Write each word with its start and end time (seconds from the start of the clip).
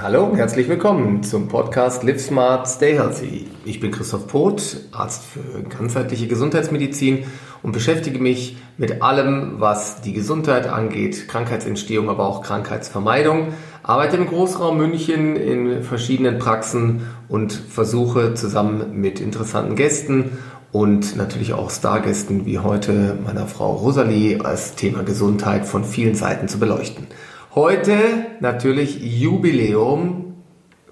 Hallo 0.00 0.26
und 0.26 0.36
herzlich 0.36 0.68
willkommen 0.68 1.24
zum 1.24 1.48
Podcast 1.48 2.04
Live 2.04 2.20
Smart, 2.20 2.68
Stay 2.68 2.94
Healthy. 2.94 3.48
Ich 3.64 3.80
bin 3.80 3.90
Christoph 3.90 4.28
Poth, 4.28 4.76
Arzt 4.92 5.24
für 5.24 5.64
ganzheitliche 5.64 6.28
Gesundheitsmedizin 6.28 7.24
und 7.64 7.72
beschäftige 7.72 8.20
mich 8.20 8.58
mit 8.76 9.02
allem, 9.02 9.54
was 9.58 10.00
die 10.00 10.12
Gesundheit 10.12 10.68
angeht, 10.68 11.26
Krankheitsentstehung, 11.26 12.10
aber 12.10 12.28
auch 12.28 12.42
Krankheitsvermeidung. 12.44 13.48
Arbeite 13.82 14.18
im 14.18 14.28
Großraum 14.28 14.76
München 14.76 15.34
in 15.34 15.82
verschiedenen 15.82 16.38
Praxen 16.38 17.02
und 17.28 17.52
versuche 17.52 18.34
zusammen 18.34 19.00
mit 19.00 19.18
interessanten 19.18 19.74
Gästen 19.74 20.38
und 20.70 21.16
natürlich 21.16 21.54
auch 21.54 21.72
Stargästen 21.72 22.46
wie 22.46 22.60
heute 22.60 23.18
meiner 23.26 23.48
Frau 23.48 23.72
Rosalie 23.72 24.38
das 24.38 24.76
Thema 24.76 25.02
Gesundheit 25.02 25.66
von 25.66 25.82
vielen 25.82 26.14
Seiten 26.14 26.46
zu 26.46 26.60
beleuchten. 26.60 27.08
Heute 27.54 27.94
natürlich 28.40 29.00
Jubiläum 29.00 30.34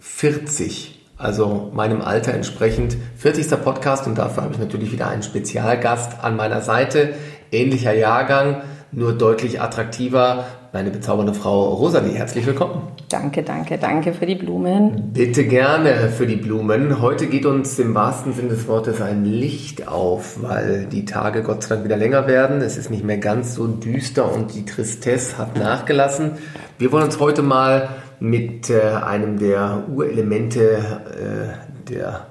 40, 0.01 1.05
also 1.19 1.71
meinem 1.75 2.01
Alter 2.01 2.33
entsprechend 2.33 2.97
40. 3.17 3.63
Podcast 3.63 4.07
und 4.07 4.17
dafür 4.17 4.45
habe 4.45 4.55
ich 4.55 4.59
natürlich 4.59 4.91
wieder 4.91 5.07
einen 5.09 5.23
Spezialgast 5.23 6.25
an 6.25 6.35
meiner 6.35 6.63
Seite, 6.63 7.13
ähnlicher 7.53 7.93
Jahrgang, 7.93 8.63
nur 8.93 9.13
deutlich 9.13 9.61
attraktiver, 9.61 10.45
meine 10.73 10.91
bezaubernde 10.91 11.35
Frau 11.35 11.75
Rosalie. 11.75 12.13
Herzlich 12.13 12.47
willkommen. 12.47 12.83
Danke, 13.09 13.43
danke, 13.43 13.79
danke 13.79 14.13
für 14.13 14.27
die 14.27 14.35
Blumen. 14.35 15.13
Bitte 15.13 15.45
gerne 15.45 16.11
für 16.11 16.27
die 16.27 16.37
Blumen. 16.37 17.01
Heute 17.01 17.27
geht 17.27 17.47
uns 17.47 17.79
im 17.79 17.95
wahrsten 17.95 18.33
Sinne 18.33 18.51
des 18.51 18.69
Wortes 18.69 19.01
ein 19.01 19.25
Licht 19.25 19.89
auf, 19.89 20.43
weil 20.43 20.87
die 20.87 21.05
Tage 21.05 21.43
Gott 21.43 21.63
sei 21.63 21.75
Dank 21.75 21.85
wieder 21.85 21.97
länger 21.97 22.27
werden. 22.27 22.61
Es 22.61 22.77
ist 22.77 22.91
nicht 22.91 23.05
mehr 23.05 23.19
ganz 23.19 23.55
so 23.55 23.67
düster 23.67 24.33
und 24.33 24.55
die 24.55 24.65
Tristesse 24.65 25.39
hat 25.39 25.57
nachgelassen. 25.57 26.33
Wir 26.79 26.93
wollen 26.93 27.05
uns 27.05 27.19
heute 27.19 27.43
mal 27.43 27.89
mit 28.21 28.71
äh, 28.71 28.81
einem 28.81 29.39
der 29.39 29.85
Urelemente 29.89 30.61
äh, 30.71 31.91
der 31.91 32.27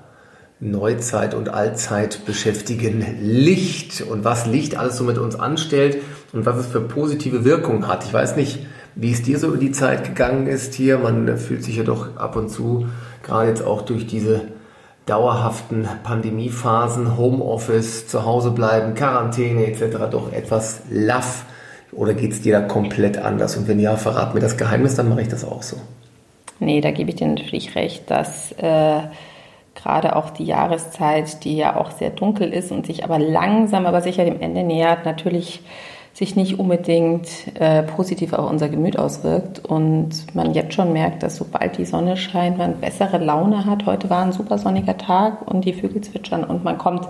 Neuzeit 0.60 1.34
und 1.34 1.50
Allzeit 1.50 2.26
beschäftigen, 2.26 3.06
Licht 3.22 4.02
und 4.02 4.24
was 4.24 4.46
Licht 4.46 4.78
alles 4.78 4.98
so 4.98 5.04
mit 5.04 5.18
uns 5.18 5.36
anstellt 5.36 5.98
und 6.36 6.46
was 6.46 6.58
es 6.58 6.68
für 6.68 6.82
positive 6.82 7.46
Wirkungen 7.46 7.88
hat. 7.88 8.04
Ich 8.04 8.14
weiß 8.14 8.36
nicht, 8.36 8.60
wie 8.96 9.12
es 9.12 9.24
dir 9.24 9.40
so 9.40 9.48
über 9.48 9.58
die 9.58 9.72
Zeit 9.72 10.04
gegangen 10.04 10.48
ist 10.48 10.74
hier. 10.74 10.98
Man 10.98 11.38
fühlt 11.38 11.64
sich 11.64 11.78
ja 11.78 11.84
doch 11.84 12.16
ab 12.18 12.36
und 12.36 12.50
zu, 12.50 12.88
gerade 13.24 13.50
jetzt 13.50 13.66
auch 13.66 13.82
durch 13.82 14.06
diese 14.08 14.42
dauerhaften 15.06 15.88
Pandemiephasen, 16.04 17.18
Homeoffice, 17.18 18.08
zu 18.08 18.26
Hause 18.26 18.52
bleiben, 18.52 18.96
Quarantäne 18.96 19.68
etc. 19.68 20.10
doch 20.12 20.34
etwas 20.34 20.82
laff. 20.90 21.46
Oder 21.92 22.14
geht 22.14 22.34
es 22.34 22.42
dir 22.42 22.60
da 22.60 22.68
komplett 22.68 23.18
anders? 23.18 23.56
Und 23.56 23.68
wenn 23.68 23.80
ja, 23.80 23.96
verrat 23.96 24.34
mir 24.34 24.42
das 24.42 24.58
Geheimnis, 24.58 24.96
dann 24.96 25.08
mache 25.08 25.22
ich 25.22 25.28
das 25.28 25.46
auch 25.46 25.64
so. 25.64 25.78
Nee, 26.60 26.82
da 26.82 26.92
gebe 26.92 27.10
ich 27.10 27.18
dir 27.18 27.28
natürlich 27.28 27.76
recht, 27.76 28.10
dass 28.10 28.52
äh, 28.54 29.02
gerade 29.76 30.16
auch 30.16 30.30
die 30.32 30.46
Jahreszeit, 30.46 31.44
die 31.44 31.58
ja 31.58 31.76
auch 31.76 31.92
sehr 31.92 32.10
dunkel 32.10 32.52
ist 32.52 32.72
und 32.72 32.86
sich 32.86 33.04
aber 33.04 33.20
langsam, 33.20 33.86
aber 33.86 34.02
sicher 34.02 34.26
dem 34.26 34.42
Ende 34.42 34.64
nähert, 34.64 35.06
natürlich 35.06 35.62
sich 36.16 36.38
nicht 36.38 36.58
unbedingt 36.60 37.28
äh, 37.60 37.84
positiv 37.84 38.32
auf 38.32 38.50
unser 38.50 38.70
Gemüt 38.70 38.98
auswirkt 38.98 39.60
und 39.66 40.34
man 40.34 40.54
jetzt 40.54 40.74
schon 40.74 40.94
merkt, 40.94 41.24
dass 41.24 41.36
sobald 41.36 41.78
die 41.78 41.84
Sonne 41.84 42.16
scheint, 42.16 42.58
man 42.58 42.80
bessere 42.80 43.18
Laune 43.18 43.66
hat. 43.66 43.86
Heute 43.86 44.10
war 44.10 44.24
ein 44.24 44.32
super 44.32 44.58
sonniger 44.58 44.98
Tag 44.98 45.46
und 45.46 45.66
die 45.66 45.74
Vögel 45.74 46.00
zwitschern 46.00 46.46
und 46.46 46.64
man 46.64 46.78
kommt 46.78 47.06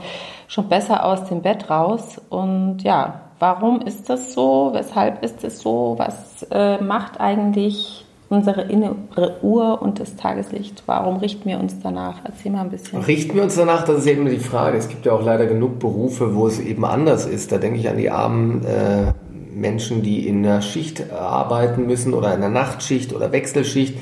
schon 0.48 0.70
besser 0.70 1.06
aus 1.06 1.26
dem 1.26 1.44
Bett 1.44 1.70
raus. 1.70 2.20
Und 2.30 2.80
ja, 2.81 3.22
warum 3.38 3.80
ist 3.81 4.09
das 4.09 4.33
so? 4.33 4.72
Weshalb 4.73 5.23
ist 5.23 5.44
es 5.44 5.59
so? 5.59 5.94
Was 6.00 6.42
äh, 6.50 6.81
macht 6.81 7.22
eigentlich 7.22 8.05
unsere 8.36 8.64
innere 8.64 9.38
Uhr 9.41 9.81
und 9.81 10.00
das 10.00 10.16
Tageslicht. 10.16 10.83
Warum 10.86 11.17
richten 11.17 11.50
wir 11.50 11.59
uns 11.59 11.80
danach? 11.81 12.19
Erzähl 12.23 12.52
mal 12.52 12.61
ein 12.61 12.69
bisschen. 12.69 13.02
Richten 13.02 13.36
wir 13.36 13.44
uns 13.44 13.55
danach? 13.55 13.83
Das 13.86 14.00
ist 14.00 14.08
eben 14.08 14.25
die 14.25 14.38
Frage. 14.38 14.77
Es 14.77 14.89
gibt 14.89 15.05
ja 15.05 15.14
auch 15.14 15.23
leider 15.23 15.45
genug 15.47 15.80
Berufe, 15.80 16.36
wo 16.36 16.47
es 16.47 16.59
eben 16.59 16.86
anders 16.86 17.25
ist. 17.25 17.52
Da 17.52 17.58
denke 17.58 17.80
ich 17.80 17.89
an 17.89 17.98
die 17.98 18.10
armen 18.10 18.64
äh, 18.65 19.14
Menschen, 19.54 20.04
die 20.04 20.27
in 20.27 20.43
der 20.43 20.61
Schicht 20.61 21.11
arbeiten 21.11 21.87
müssen 21.87 22.14
oder 22.14 22.33
in 22.33 22.42
der 22.42 22.49
Nachtschicht 22.49 23.14
oder 23.14 23.32
Wechselschicht. 23.32 23.95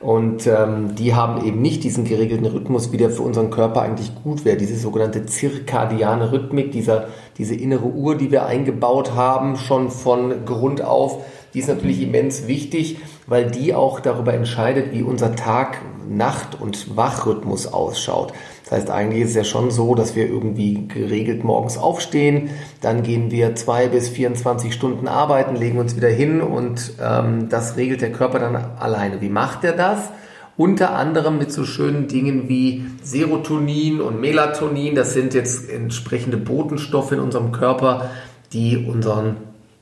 Und 0.00 0.46
ähm, 0.46 0.94
die 0.94 1.14
haben 1.14 1.44
eben 1.46 1.62
nicht 1.62 1.82
diesen 1.82 2.04
geregelten 2.04 2.46
Rhythmus, 2.46 2.92
wie 2.92 2.98
der 2.98 3.10
für 3.10 3.22
unseren 3.22 3.50
Körper 3.50 3.82
eigentlich 3.82 4.12
gut 4.22 4.44
wäre. 4.44 4.58
Diese 4.58 4.76
sogenannte 4.76 5.24
zirkadiane 5.24 6.32
Rhythmik, 6.32 6.70
dieser, 6.70 7.08
diese 7.38 7.54
innere 7.54 7.86
Uhr, 7.86 8.14
die 8.16 8.30
wir 8.30 8.44
eingebaut 8.44 9.14
haben, 9.14 9.56
schon 9.56 9.90
von 9.90 10.44
Grund 10.44 10.82
auf, 10.82 11.24
die 11.54 11.60
ist 11.60 11.68
natürlich 11.68 12.02
immens 12.02 12.46
wichtig 12.46 12.98
weil 13.26 13.50
die 13.50 13.74
auch 13.74 14.00
darüber 14.00 14.34
entscheidet, 14.34 14.92
wie 14.92 15.02
unser 15.02 15.34
Tag, 15.34 15.78
Nacht 16.08 16.60
und 16.60 16.96
Wachrhythmus 16.96 17.66
ausschaut. 17.66 18.32
Das 18.64 18.78
heißt, 18.78 18.90
eigentlich 18.90 19.22
ist 19.22 19.30
es 19.30 19.36
ja 19.36 19.44
schon 19.44 19.70
so, 19.70 19.94
dass 19.94 20.16
wir 20.16 20.26
irgendwie 20.26 20.88
geregelt 20.88 21.44
morgens 21.44 21.78
aufstehen, 21.78 22.50
dann 22.80 23.02
gehen 23.02 23.30
wir 23.30 23.54
zwei 23.54 23.88
bis 23.88 24.08
24 24.08 24.74
Stunden 24.74 25.08
arbeiten, 25.08 25.56
legen 25.56 25.78
uns 25.78 25.96
wieder 25.96 26.08
hin 26.08 26.40
und 26.40 26.92
ähm, 27.00 27.48
das 27.48 27.76
regelt 27.76 28.00
der 28.00 28.12
Körper 28.12 28.38
dann 28.38 28.56
alleine. 28.56 29.20
Wie 29.20 29.28
macht 29.28 29.64
er 29.64 29.72
das? 29.72 30.10
Unter 30.56 30.96
anderem 30.96 31.38
mit 31.38 31.52
so 31.52 31.64
schönen 31.64 32.08
Dingen 32.08 32.48
wie 32.48 32.86
Serotonin 33.02 34.00
und 34.00 34.20
Melatonin. 34.20 34.94
Das 34.94 35.12
sind 35.12 35.34
jetzt 35.34 35.70
entsprechende 35.70 36.38
Botenstoffe 36.38 37.12
in 37.12 37.20
unserem 37.20 37.52
Körper, 37.52 38.10
die 38.52 38.78
unseren 38.78 39.36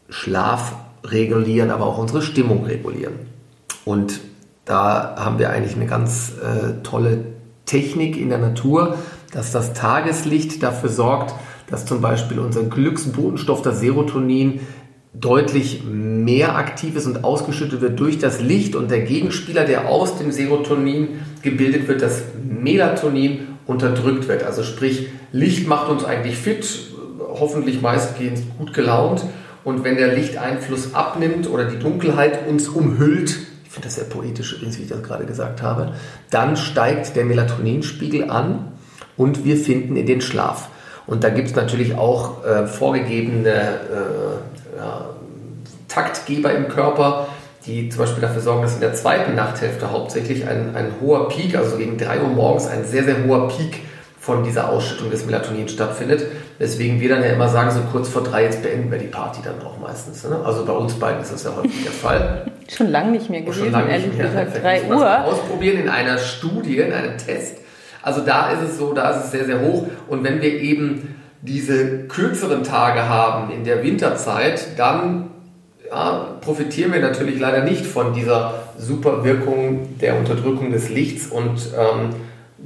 Schlaf 0.08 0.74
regulieren, 1.04 1.70
aber 1.70 1.86
auch 1.86 1.98
unsere 1.98 2.22
Stimmung 2.22 2.64
regulieren. 2.64 3.33
Und 3.84 4.20
da 4.64 5.16
haben 5.18 5.38
wir 5.38 5.50
eigentlich 5.50 5.76
eine 5.76 5.86
ganz 5.86 6.32
äh, 6.42 6.82
tolle 6.82 7.24
Technik 7.66 8.16
in 8.16 8.28
der 8.28 8.38
Natur, 8.38 8.96
dass 9.32 9.52
das 9.52 9.72
Tageslicht 9.72 10.62
dafür 10.62 10.88
sorgt, 10.88 11.34
dass 11.68 11.86
zum 11.86 12.00
Beispiel 12.00 12.38
unser 12.38 12.62
Glücksbotenstoff, 12.62 13.62
das 13.62 13.80
Serotonin, 13.80 14.60
deutlich 15.12 15.84
mehr 15.84 16.56
aktiv 16.56 16.96
ist 16.96 17.06
und 17.06 17.22
ausgeschüttet 17.22 17.80
wird 17.80 18.00
durch 18.00 18.18
das 18.18 18.40
Licht 18.40 18.74
und 18.74 18.90
der 18.90 19.00
Gegenspieler, 19.02 19.64
der 19.64 19.88
aus 19.88 20.18
dem 20.18 20.32
Serotonin 20.32 21.20
gebildet 21.42 21.86
wird, 21.86 22.02
das 22.02 22.22
Melatonin 22.42 23.46
unterdrückt 23.66 24.26
wird. 24.26 24.42
Also 24.42 24.64
sprich, 24.64 25.08
Licht 25.30 25.68
macht 25.68 25.88
uns 25.88 26.04
eigentlich 26.04 26.36
fit, 26.36 26.66
hoffentlich 27.20 27.80
meistgehend 27.80 28.40
gut 28.58 28.74
gelaunt 28.74 29.24
und 29.62 29.84
wenn 29.84 29.96
der 29.96 30.14
Lichteinfluss 30.14 30.94
abnimmt 30.94 31.48
oder 31.48 31.64
die 31.64 31.78
Dunkelheit 31.78 32.48
uns 32.48 32.68
umhüllt, 32.68 33.38
finde 33.74 33.88
das 33.88 33.96
sehr 33.96 34.04
poetisch 34.04 34.54
übrigens, 34.54 34.78
wie 34.78 34.82
ich 34.82 34.88
das 34.88 35.02
gerade 35.02 35.26
gesagt 35.26 35.62
habe, 35.62 35.94
dann 36.30 36.56
steigt 36.56 37.16
der 37.16 37.24
Melatoninspiegel 37.24 38.30
an 38.30 38.72
und 39.16 39.44
wir 39.44 39.56
finden 39.56 39.96
in 39.96 40.06
den 40.06 40.20
Schlaf. 40.20 40.68
Und 41.06 41.24
da 41.24 41.28
gibt 41.28 41.48
es 41.48 41.56
natürlich 41.56 41.94
auch 41.94 42.44
äh, 42.44 42.66
vorgegebene 42.66 43.50
äh, 43.50 44.78
ja, 44.78 45.10
Taktgeber 45.88 46.52
im 46.52 46.68
Körper, 46.68 47.28
die 47.66 47.88
zum 47.88 48.00
Beispiel 48.00 48.22
dafür 48.22 48.40
sorgen, 48.40 48.62
dass 48.62 48.74
in 48.74 48.80
der 48.80 48.94
zweiten 48.94 49.34
Nachthälfte 49.34 49.90
hauptsächlich 49.90 50.46
ein, 50.46 50.74
ein 50.74 50.92
hoher 51.00 51.28
Peak, 51.28 51.56
also 51.56 51.76
gegen 51.76 51.98
3 51.98 52.22
Uhr 52.22 52.28
morgens 52.28 52.66
ein 52.66 52.84
sehr, 52.84 53.04
sehr 53.04 53.24
hoher 53.24 53.48
Peak 53.48 53.80
von 54.24 54.42
dieser 54.42 54.70
Ausschüttung 54.70 55.10
des 55.10 55.26
Melatonins 55.26 55.72
stattfindet. 55.72 56.24
Weswegen 56.58 56.98
wir 56.98 57.10
dann 57.10 57.22
ja 57.22 57.28
immer 57.28 57.48
sagen, 57.48 57.70
so 57.70 57.80
kurz 57.92 58.08
vor 58.08 58.22
drei, 58.22 58.44
jetzt 58.44 58.62
beenden 58.62 58.90
wir 58.90 58.98
die 58.98 59.08
Party 59.08 59.40
dann 59.44 59.60
auch 59.62 59.78
meistens. 59.78 60.24
Ne? 60.24 60.40
Also 60.42 60.64
bei 60.64 60.72
uns 60.72 60.94
beiden 60.94 61.20
ist 61.20 61.30
das 61.30 61.44
ja 61.44 61.54
häufig 61.54 61.82
der 61.82 61.92
Fall. 61.92 62.46
Schon 62.74 62.88
lange 62.88 63.10
nicht 63.10 63.28
mehr 63.28 63.42
gewesen, 63.42 63.70
lange 63.70 63.90
ehrlich 63.90 64.06
nicht 64.06 64.16
mehr. 64.16 64.28
gesagt. 64.28 64.62
3 64.62 64.84
Uhr. 64.84 65.24
Ausprobieren 65.26 65.78
in 65.78 65.88
einer 65.90 66.16
Studie, 66.16 66.78
in 66.78 66.94
einem 66.94 67.18
Test. 67.18 67.58
Also 68.00 68.22
da 68.22 68.50
ist 68.52 68.62
es 68.62 68.78
so, 68.78 68.94
da 68.94 69.10
ist 69.10 69.26
es 69.26 69.30
sehr, 69.30 69.44
sehr 69.44 69.60
hoch. 69.60 69.88
Und 70.08 70.24
wenn 70.24 70.40
wir 70.40 70.58
eben 70.58 71.16
diese 71.42 72.04
kürzeren 72.04 72.64
Tage 72.64 73.06
haben 73.06 73.52
in 73.52 73.64
der 73.64 73.82
Winterzeit, 73.82 74.78
dann 74.78 75.32
ja, 75.86 76.38
profitieren 76.40 76.94
wir 76.94 77.00
natürlich 77.00 77.38
leider 77.38 77.62
nicht 77.62 77.84
von 77.84 78.14
dieser 78.14 78.54
super 78.78 79.22
Wirkung 79.22 79.98
der 80.00 80.16
Unterdrückung 80.18 80.72
des 80.72 80.88
Lichts 80.88 81.26
und 81.26 81.60
ähm, 81.78 82.14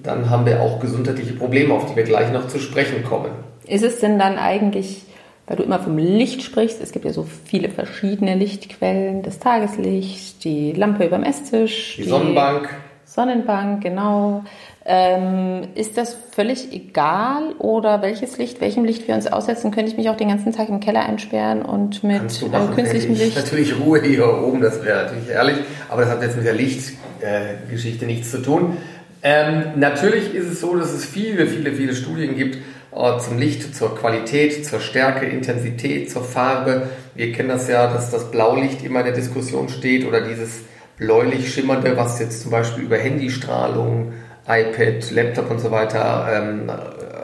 dann 0.02 0.30
haben 0.30 0.46
wir 0.46 0.60
auch 0.60 0.80
gesundheitliche 0.80 1.32
Probleme, 1.34 1.74
auf 1.74 1.90
die 1.90 1.96
wir 1.96 2.04
gleich 2.04 2.32
noch 2.32 2.48
zu 2.48 2.58
sprechen 2.58 3.04
kommen. 3.04 3.30
Ist 3.66 3.84
es 3.84 4.00
denn 4.00 4.18
dann 4.18 4.38
eigentlich, 4.38 5.02
weil 5.46 5.56
du 5.56 5.62
immer 5.62 5.78
vom 5.78 5.98
Licht 5.98 6.42
sprichst, 6.42 6.80
es 6.82 6.92
gibt 6.92 7.04
ja 7.04 7.12
so 7.12 7.26
viele 7.44 7.68
verschiedene 7.68 8.34
Lichtquellen, 8.34 9.22
das 9.22 9.38
Tageslicht, 9.38 10.44
die 10.44 10.72
Lampe 10.72 11.06
über 11.06 11.16
dem 11.16 11.24
Esstisch, 11.24 11.96
die, 11.96 12.02
die 12.02 12.08
Sonnenbank. 12.08 12.68
Sonnenbank, 13.04 13.82
genau. 13.82 14.44
Ähm, 14.84 15.68
ist 15.74 15.98
das 15.98 16.16
völlig 16.32 16.72
egal 16.72 17.54
oder 17.58 18.00
welches 18.00 18.38
Licht, 18.38 18.60
welchem 18.60 18.84
Licht 18.84 19.08
wir 19.08 19.14
uns 19.14 19.26
aussetzen? 19.26 19.70
Könnte 19.70 19.90
ich 19.90 19.96
mich 19.96 20.08
auch 20.08 20.16
den 20.16 20.28
ganzen 20.28 20.52
Tag 20.52 20.68
im 20.68 20.80
Keller 20.80 21.00
einsperren 21.00 21.62
und 21.62 22.04
mit 22.04 22.42
äh, 22.42 22.74
künstlichem 22.74 23.14
Licht? 23.14 23.36
Natürlich 23.36 23.78
Ruhe 23.78 24.02
hier 24.02 24.26
oben, 24.42 24.60
das 24.60 24.82
wäre 24.84 25.04
natürlich 25.04 25.28
ehrlich, 25.28 25.56
aber 25.88 26.02
das 26.02 26.10
hat 26.10 26.22
jetzt 26.22 26.36
mit 26.36 26.46
der 26.46 26.54
Lichtgeschichte 26.54 28.04
äh, 28.04 28.08
nichts 28.08 28.30
zu 28.30 28.38
tun. 28.42 28.78
Ähm, 29.22 29.72
natürlich 29.76 30.34
ist 30.34 30.46
es 30.46 30.60
so, 30.60 30.76
dass 30.76 30.92
es 30.92 31.04
viele, 31.04 31.46
viele, 31.46 31.72
viele 31.72 31.94
Studien 31.94 32.36
gibt 32.36 32.58
äh, 32.92 33.18
zum 33.18 33.38
Licht, 33.38 33.74
zur 33.74 33.96
Qualität, 33.96 34.64
zur 34.64 34.80
Stärke, 34.80 35.26
Intensität, 35.26 36.10
zur 36.10 36.22
Farbe. 36.22 36.88
Wir 37.14 37.32
kennen 37.32 37.48
das 37.48 37.68
ja, 37.68 37.92
dass 37.92 38.10
das 38.10 38.30
Blaulicht 38.30 38.84
immer 38.84 39.00
in 39.00 39.06
der 39.06 39.14
Diskussion 39.14 39.68
steht 39.68 40.06
oder 40.06 40.20
dieses 40.20 40.60
bläulich 40.98 41.52
schimmernde, 41.52 41.96
was 41.96 42.20
jetzt 42.20 42.42
zum 42.42 42.50
Beispiel 42.50 42.84
über 42.84 42.96
Handystrahlung, 42.96 44.12
iPad, 44.46 45.10
Laptop 45.10 45.50
und 45.50 45.60
so 45.60 45.70
weiter 45.70 46.28
ähm, 46.32 46.70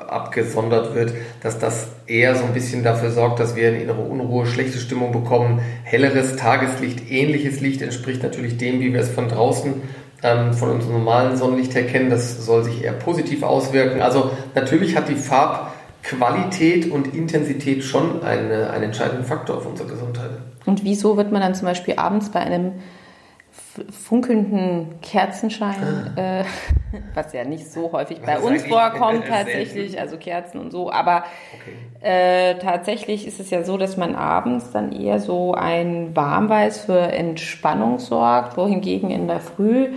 abgesondert 0.09 0.95
wird, 0.95 1.13
dass 1.43 1.59
das 1.59 1.89
eher 2.07 2.35
so 2.37 2.45
ein 2.45 2.55
bisschen 2.55 2.85
dafür 2.85 3.11
sorgt, 3.11 3.41
dass 3.41 3.57
wir 3.57 3.69
eine 3.69 3.83
innere 3.83 4.03
Unruhe, 4.03 4.47
schlechte 4.47 4.79
Stimmung 4.79 5.11
bekommen. 5.11 5.61
Helleres 5.85 6.37
Tageslicht, 6.37 7.11
ähnliches 7.11 7.61
Licht 7.61 7.83
entspricht 7.83 8.23
natürlich 8.23 8.59
dem, 8.59 8.81
wie 8.81 8.93
wir 8.93 9.01
es 9.01 9.09
von 9.09 9.29
draußen 9.29 9.83
ähm, 10.25 10.55
von 10.55 10.71
unserem 10.71 10.95
normalen 10.95 11.37
Sonnenlicht 11.37 11.75
her 11.75 11.87
kennen. 11.87 12.11
Das 12.11 12.45
soll 12.45 12.65
sich 12.65 12.83
eher 12.83 12.95
positiv 12.95 13.45
auswirken. 13.45 14.01
Also 14.01 14.31
natürlich 14.55 14.97
hat 14.97 15.09
die 15.09 15.15
Farbqualität 15.15 16.91
und 16.91 17.15
Intensität 17.15 17.85
schon 17.85 18.25
eine, 18.25 18.71
einen 18.71 18.85
entscheidenden 18.85 19.25
Faktor 19.25 19.59
auf 19.59 19.67
unsere 19.67 19.89
Gesundheit. 19.89 20.31
Und 20.65 20.83
wieso 20.83 21.17
wird 21.17 21.31
man 21.31 21.43
dann 21.43 21.55
zum 21.55 21.67
Beispiel 21.67 21.95
abends 21.97 22.31
bei 22.31 22.41
einem 22.41 22.73
funkelnden 23.91 25.01
Kerzenschein, 25.01 26.13
ah. 26.17 26.41
äh, 26.41 26.45
was 27.15 27.33
ja 27.33 27.45
nicht 27.45 27.71
so 27.71 27.93
häufig 27.93 28.21
bei 28.21 28.39
uns 28.39 28.65
vorkommt 28.65 29.27
tatsächlich, 29.27 30.01
also 30.01 30.17
Kerzen 30.17 30.59
und 30.61 30.71
so, 30.71 30.91
aber 30.91 31.25
okay. 31.55 32.09
äh, 32.09 32.59
tatsächlich 32.59 33.27
ist 33.27 33.41
es 33.41 33.51
ja 33.51 33.65
so, 33.65 33.77
dass 33.77 33.97
man 33.97 34.15
abends 34.15 34.71
dann 34.71 34.93
eher 34.93 35.19
so 35.21 35.55
ein 35.55 36.15
Warmweiß 36.15 36.83
für 36.83 36.99
Entspannung 36.99 37.99
sorgt, 37.99 38.57
wohingegen 38.57 39.11
in 39.11 39.27
der 39.27 39.41
Früh 39.41 39.89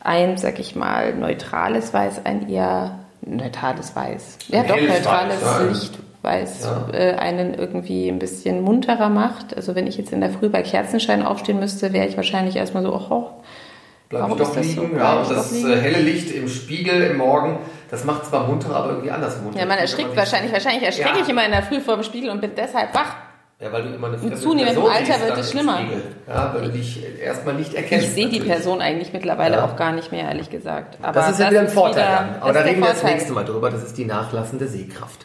ein, 0.00 0.36
sag 0.36 0.58
ich 0.58 0.76
mal, 0.76 1.14
neutrales 1.14 1.94
Weiß 1.94 2.24
ein 2.24 2.48
eher 2.48 2.98
neutrales 3.22 3.96
Weiß, 3.96 4.38
ja 4.48 4.62
doch 4.64 4.76
neutrales 4.76 5.42
Licht 5.68 6.03
weil 6.24 6.42
es 6.42 6.64
ja. 6.64 6.88
äh, 6.92 7.14
einen 7.14 7.54
irgendwie 7.54 8.08
ein 8.08 8.18
bisschen 8.18 8.62
munterer 8.62 9.08
macht. 9.08 9.56
Also 9.56 9.74
wenn 9.74 9.86
ich 9.86 9.96
jetzt 9.96 10.12
in 10.12 10.20
der 10.20 10.30
Früh 10.30 10.48
bei 10.48 10.62
Kerzenschein 10.62 11.22
aufstehen 11.22 11.60
müsste, 11.60 11.92
wäre 11.92 12.08
ich 12.08 12.16
wahrscheinlich 12.16 12.56
erstmal 12.56 12.82
so, 12.82 12.94
oh, 12.94 13.30
Bleib 14.08 14.30
ich 14.30 14.36
doch 14.36 14.56
liegen. 14.56 14.90
So? 14.92 14.96
Ja, 14.96 15.14
und 15.14 15.30
das 15.30 15.52
äh, 15.52 15.76
helle 15.80 16.00
Licht 16.00 16.30
im 16.32 16.48
Spiegel 16.48 17.02
im 17.02 17.16
Morgen, 17.16 17.58
das 17.90 18.04
macht 18.04 18.26
zwar 18.26 18.46
munter, 18.46 18.74
aber 18.74 18.90
irgendwie 18.90 19.10
anders 19.10 19.40
munter. 19.40 19.58
Ja, 19.58 19.66
man 19.66 19.78
erschrickt 19.78 20.14
wahrscheinlich. 20.16 20.52
Wahrscheinlich 20.52 20.84
erschrecke 20.84 21.18
ja. 21.18 21.22
ich 21.22 21.28
immer 21.28 21.44
in 21.44 21.52
der 21.52 21.62
Früh 21.62 21.80
vor 21.80 21.94
dem 21.94 22.04
Spiegel 22.04 22.30
und 22.30 22.40
bin 22.40 22.52
deshalb 22.56 22.94
wach. 22.94 23.16
Ja, 23.60 23.72
weil 23.72 23.82
du 23.82 23.94
immer 23.94 24.08
eine 24.08 24.18
fremde 24.18 24.36
Zunehmend 24.36 24.76
im 24.76 24.84
Alter 24.84 25.26
wird 25.26 25.38
es 25.38 25.50
schlimmer. 25.52 25.80
Ja, 26.28 26.52
weil 26.54 26.62
du 26.62 26.70
dich 26.70 27.00
erstmal 27.20 27.54
nicht 27.54 27.72
erkennst. 27.72 28.08
Ich 28.08 28.12
sehe 28.12 28.28
die 28.28 28.40
Person 28.40 28.80
eigentlich 28.80 29.12
mittlerweile 29.12 29.56
ja. 29.56 29.64
auch 29.64 29.76
gar 29.76 29.92
nicht 29.92 30.12
mehr, 30.12 30.24
ehrlich 30.24 30.50
gesagt. 30.50 30.98
Aber 31.00 31.12
das 31.12 31.30
ist 31.30 31.40
ja 31.40 31.50
wieder 31.50 31.60
ein 31.60 31.68
Vorteil 31.68 32.04
wieder, 32.04 32.16
dann. 32.32 32.42
Aber 32.42 32.52
da 32.52 32.60
reden 32.60 32.80
wir 32.80 32.88
das 32.88 33.02
nächste 33.04 33.32
Mal 33.32 33.44
drüber. 33.44 33.70
Das 33.70 33.82
ist 33.82 33.96
die 33.96 34.04
nachlassende 34.04 34.66
Sehkraft. 34.66 35.24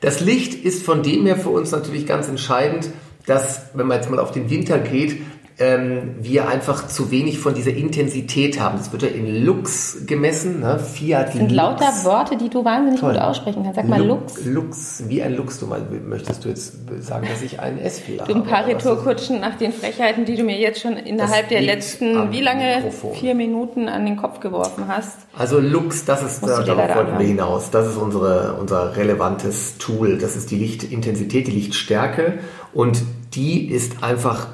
Das 0.00 0.20
Licht 0.20 0.54
ist 0.54 0.84
von 0.84 1.02
dem 1.02 1.26
her 1.26 1.36
für 1.36 1.50
uns 1.50 1.72
natürlich 1.72 2.06
ganz 2.06 2.28
entscheidend, 2.28 2.90
dass, 3.26 3.62
wenn 3.74 3.86
man 3.86 3.98
jetzt 3.98 4.10
mal 4.10 4.20
auf 4.20 4.32
den 4.32 4.48
Winter 4.48 4.78
geht, 4.78 5.20
ähm, 5.60 6.14
wir 6.20 6.48
einfach 6.48 6.86
zu 6.86 7.10
wenig 7.10 7.40
von 7.40 7.52
dieser 7.52 7.72
Intensität 7.72 8.60
haben. 8.60 8.78
Das 8.78 8.92
wird 8.92 9.02
ja 9.02 9.08
in 9.08 9.44
Lux 9.44 10.06
gemessen. 10.06 10.60
Ne? 10.60 10.78
Fiat 10.78 11.28
das 11.28 11.34
sind 11.34 11.50
Lux. 11.50 11.54
lauter 11.54 12.04
Worte, 12.04 12.36
die 12.36 12.48
du 12.48 12.64
wahnsinnig 12.64 13.00
Toll. 13.00 13.14
gut 13.14 13.22
aussprechen 13.22 13.64
kannst. 13.64 13.76
Sag 13.76 13.88
mal 13.88 14.04
Lux. 14.04 14.44
Lux, 14.44 15.02
wie 15.08 15.20
ein 15.20 15.34
Lux. 15.34 15.58
Du 15.58 15.66
mal, 15.66 15.82
möchtest 16.06 16.44
du 16.44 16.48
jetzt 16.48 16.74
sagen, 17.00 17.26
dass 17.28 17.42
ich 17.42 17.58
einen 17.58 17.78
S-Fehler 17.78 18.22
habe? 18.22 18.32
Du 18.32 18.38
ein 18.38 18.44
paar 18.44 18.66
Retourkutschen 18.66 19.40
nach 19.40 19.56
den 19.56 19.72
Frechheiten, 19.72 20.24
die 20.24 20.36
du 20.36 20.44
mir 20.44 20.56
jetzt 20.56 20.80
schon 20.80 20.92
innerhalb 20.92 21.48
der 21.48 21.60
letzten, 21.60 22.30
wie 22.30 22.40
lange? 22.40 22.76
Mikrofon. 22.76 23.14
Vier 23.14 23.34
Minuten 23.34 23.88
an 23.88 24.06
den 24.06 24.16
Kopf 24.16 24.38
geworfen 24.38 24.84
hast. 24.86 25.18
Also 25.36 25.58
Lux, 25.58 26.04
das 26.04 26.22
ist, 26.22 26.42
da, 26.46 26.62
darauf 26.62 26.96
wollten 26.96 27.18
wir 27.18 27.26
hinaus. 27.26 27.70
Das 27.70 27.88
ist 27.88 27.96
unsere, 27.96 28.54
unser 28.60 28.96
relevantes 28.96 29.78
Tool. 29.78 30.18
Das 30.18 30.36
ist 30.36 30.52
die 30.52 30.56
Lichtintensität, 30.56 31.48
die 31.48 31.52
Lichtstärke. 31.52 32.38
Und 32.72 33.02
die 33.34 33.72
ist 33.72 34.04
einfach 34.04 34.46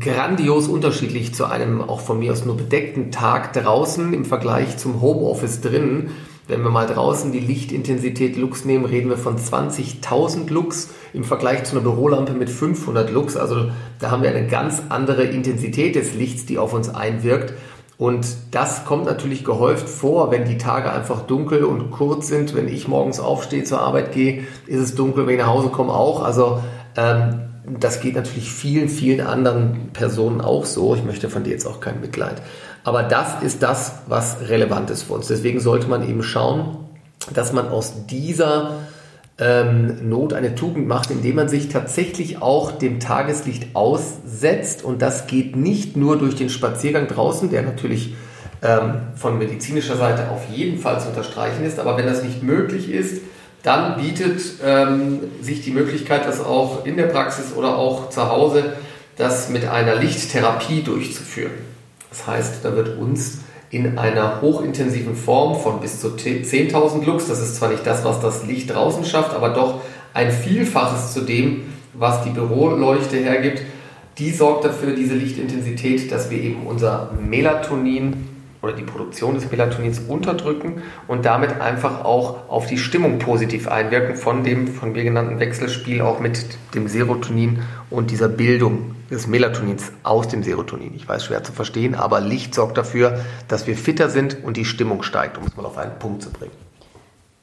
grandios 0.00 0.68
unterschiedlich 0.68 1.34
zu 1.34 1.44
einem 1.44 1.80
auch 1.80 2.00
von 2.00 2.18
mir 2.18 2.32
aus 2.32 2.44
nur 2.44 2.56
bedeckten 2.56 3.10
Tag 3.10 3.52
draußen 3.52 4.12
im 4.12 4.24
Vergleich 4.24 4.76
zum 4.76 5.00
Homeoffice 5.00 5.60
drinnen. 5.60 6.10
Wenn 6.46 6.62
wir 6.62 6.70
mal 6.70 6.86
draußen 6.86 7.30
die 7.30 7.40
Lichtintensität 7.40 8.36
Lux 8.36 8.64
nehmen, 8.64 8.86
reden 8.86 9.10
wir 9.10 9.18
von 9.18 9.36
20.000 9.36 10.50
Lux 10.50 10.88
im 11.12 11.22
Vergleich 11.22 11.64
zu 11.64 11.72
einer 11.72 11.82
Bürolampe 11.82 12.32
mit 12.32 12.48
500 12.48 13.10
Lux. 13.10 13.36
Also 13.36 13.70
da 13.98 14.10
haben 14.10 14.22
wir 14.22 14.30
eine 14.30 14.46
ganz 14.46 14.82
andere 14.88 15.24
Intensität 15.24 15.94
des 15.94 16.14
Lichts, 16.14 16.46
die 16.46 16.58
auf 16.58 16.72
uns 16.72 16.88
einwirkt. 16.88 17.52
Und 17.98 18.26
das 18.52 18.84
kommt 18.84 19.04
natürlich 19.04 19.44
gehäuft 19.44 19.88
vor, 19.88 20.30
wenn 20.30 20.46
die 20.46 20.56
Tage 20.56 20.90
einfach 20.90 21.22
dunkel 21.22 21.64
und 21.64 21.90
kurz 21.90 22.28
sind. 22.28 22.54
Wenn 22.54 22.68
ich 22.68 22.88
morgens 22.88 23.20
aufstehe, 23.20 23.64
zur 23.64 23.80
Arbeit 23.80 24.12
gehe, 24.12 24.44
ist 24.66 24.80
es 24.80 24.94
dunkel, 24.94 25.26
wenn 25.26 25.34
ich 25.34 25.40
nach 25.40 25.52
Hause 25.52 25.68
komme 25.68 25.92
auch. 25.92 26.22
Also 26.22 26.62
ähm, 26.96 27.47
das 27.78 28.00
geht 28.00 28.14
natürlich 28.14 28.50
vielen, 28.50 28.88
vielen 28.88 29.20
anderen 29.20 29.90
Personen 29.92 30.40
auch 30.40 30.64
so. 30.64 30.94
Ich 30.94 31.04
möchte 31.04 31.28
von 31.28 31.44
dir 31.44 31.50
jetzt 31.50 31.66
auch 31.66 31.80
kein 31.80 32.00
Mitleid. 32.00 32.40
Aber 32.84 33.02
das 33.02 33.42
ist 33.42 33.62
das, 33.62 33.92
was 34.06 34.48
relevant 34.48 34.90
ist 34.90 35.02
für 35.02 35.14
uns. 35.14 35.28
Deswegen 35.28 35.60
sollte 35.60 35.88
man 35.88 36.08
eben 36.08 36.22
schauen, 36.22 36.78
dass 37.34 37.52
man 37.52 37.68
aus 37.68 38.06
dieser 38.06 38.78
ähm, 39.38 40.08
Not 40.08 40.32
eine 40.32 40.54
Tugend 40.54 40.88
macht, 40.88 41.10
indem 41.10 41.36
man 41.36 41.48
sich 41.48 41.68
tatsächlich 41.68 42.40
auch 42.40 42.72
dem 42.72 43.00
Tageslicht 43.00 43.74
aussetzt. 43.74 44.84
Und 44.84 45.02
das 45.02 45.26
geht 45.26 45.56
nicht 45.56 45.96
nur 45.96 46.18
durch 46.18 46.34
den 46.34 46.48
Spaziergang 46.48 47.08
draußen, 47.08 47.50
der 47.50 47.62
natürlich 47.62 48.14
ähm, 48.62 48.94
von 49.14 49.38
medizinischer 49.38 49.96
Seite 49.96 50.30
auf 50.30 50.48
jeden 50.50 50.78
Fall 50.78 51.00
zu 51.00 51.08
unterstreichen 51.08 51.64
ist. 51.64 51.78
Aber 51.78 51.96
wenn 51.96 52.06
das 52.06 52.22
nicht 52.22 52.42
möglich 52.42 52.90
ist, 52.90 53.22
dann 53.68 53.98
bietet 53.98 54.40
ähm, 54.64 55.20
sich 55.42 55.60
die 55.60 55.72
Möglichkeit, 55.72 56.24
das 56.26 56.42
auch 56.42 56.86
in 56.86 56.96
der 56.96 57.04
Praxis 57.04 57.54
oder 57.54 57.76
auch 57.76 58.08
zu 58.08 58.26
Hause, 58.26 58.72
das 59.18 59.50
mit 59.50 59.68
einer 59.68 59.96
Lichttherapie 59.96 60.82
durchzuführen. 60.82 61.52
Das 62.08 62.26
heißt, 62.26 62.64
da 62.64 62.74
wird 62.74 62.96
uns 62.96 63.40
in 63.68 63.98
einer 63.98 64.40
hochintensiven 64.40 65.14
Form 65.14 65.60
von 65.60 65.80
bis 65.80 66.00
zu 66.00 66.08
10.000 66.08 67.04
Lux, 67.04 67.28
das 67.28 67.42
ist 67.42 67.56
zwar 67.56 67.68
nicht 67.68 67.86
das, 67.86 68.06
was 68.06 68.20
das 68.20 68.46
Licht 68.46 68.74
draußen 68.74 69.04
schafft, 69.04 69.34
aber 69.34 69.50
doch 69.50 69.82
ein 70.14 70.32
Vielfaches 70.32 71.12
zu 71.12 71.20
dem, 71.20 71.64
was 71.92 72.24
die 72.24 72.30
Büroleuchte 72.30 73.18
hergibt, 73.18 73.60
die 74.16 74.30
sorgt 74.30 74.64
dafür, 74.64 74.94
diese 74.94 75.12
Lichtintensität, 75.12 76.10
dass 76.10 76.30
wir 76.30 76.40
eben 76.40 76.66
unser 76.66 77.10
Melatonin 77.20 78.28
oder 78.68 78.76
die 78.76 78.82
Produktion 78.82 79.34
des 79.34 79.50
Melatonins 79.50 80.00
unterdrücken 80.00 80.82
und 81.06 81.24
damit 81.24 81.60
einfach 81.60 82.04
auch 82.04 82.48
auf 82.48 82.66
die 82.66 82.78
Stimmung 82.78 83.18
positiv 83.18 83.66
einwirken 83.66 84.14
von 84.14 84.44
dem 84.44 84.68
von 84.68 84.92
mir 84.92 85.04
genannten 85.04 85.40
Wechselspiel 85.40 86.02
auch 86.02 86.20
mit 86.20 86.44
dem 86.74 86.86
Serotonin 86.86 87.60
und 87.88 88.10
dieser 88.10 88.28
Bildung 88.28 88.94
des 89.10 89.26
Melatonins 89.26 89.90
aus 90.02 90.28
dem 90.28 90.42
Serotonin. 90.42 90.94
Ich 90.94 91.08
weiß, 91.08 91.24
schwer 91.24 91.42
zu 91.42 91.52
verstehen, 91.52 91.94
aber 91.94 92.20
Licht 92.20 92.54
sorgt 92.54 92.76
dafür, 92.76 93.20
dass 93.48 93.66
wir 93.66 93.76
fitter 93.76 94.10
sind 94.10 94.44
und 94.44 94.58
die 94.58 94.66
Stimmung 94.66 95.02
steigt, 95.02 95.38
um 95.38 95.44
es 95.44 95.56
mal 95.56 95.64
auf 95.64 95.78
einen 95.78 95.98
Punkt 95.98 96.22
zu 96.22 96.30
bringen. 96.30 96.52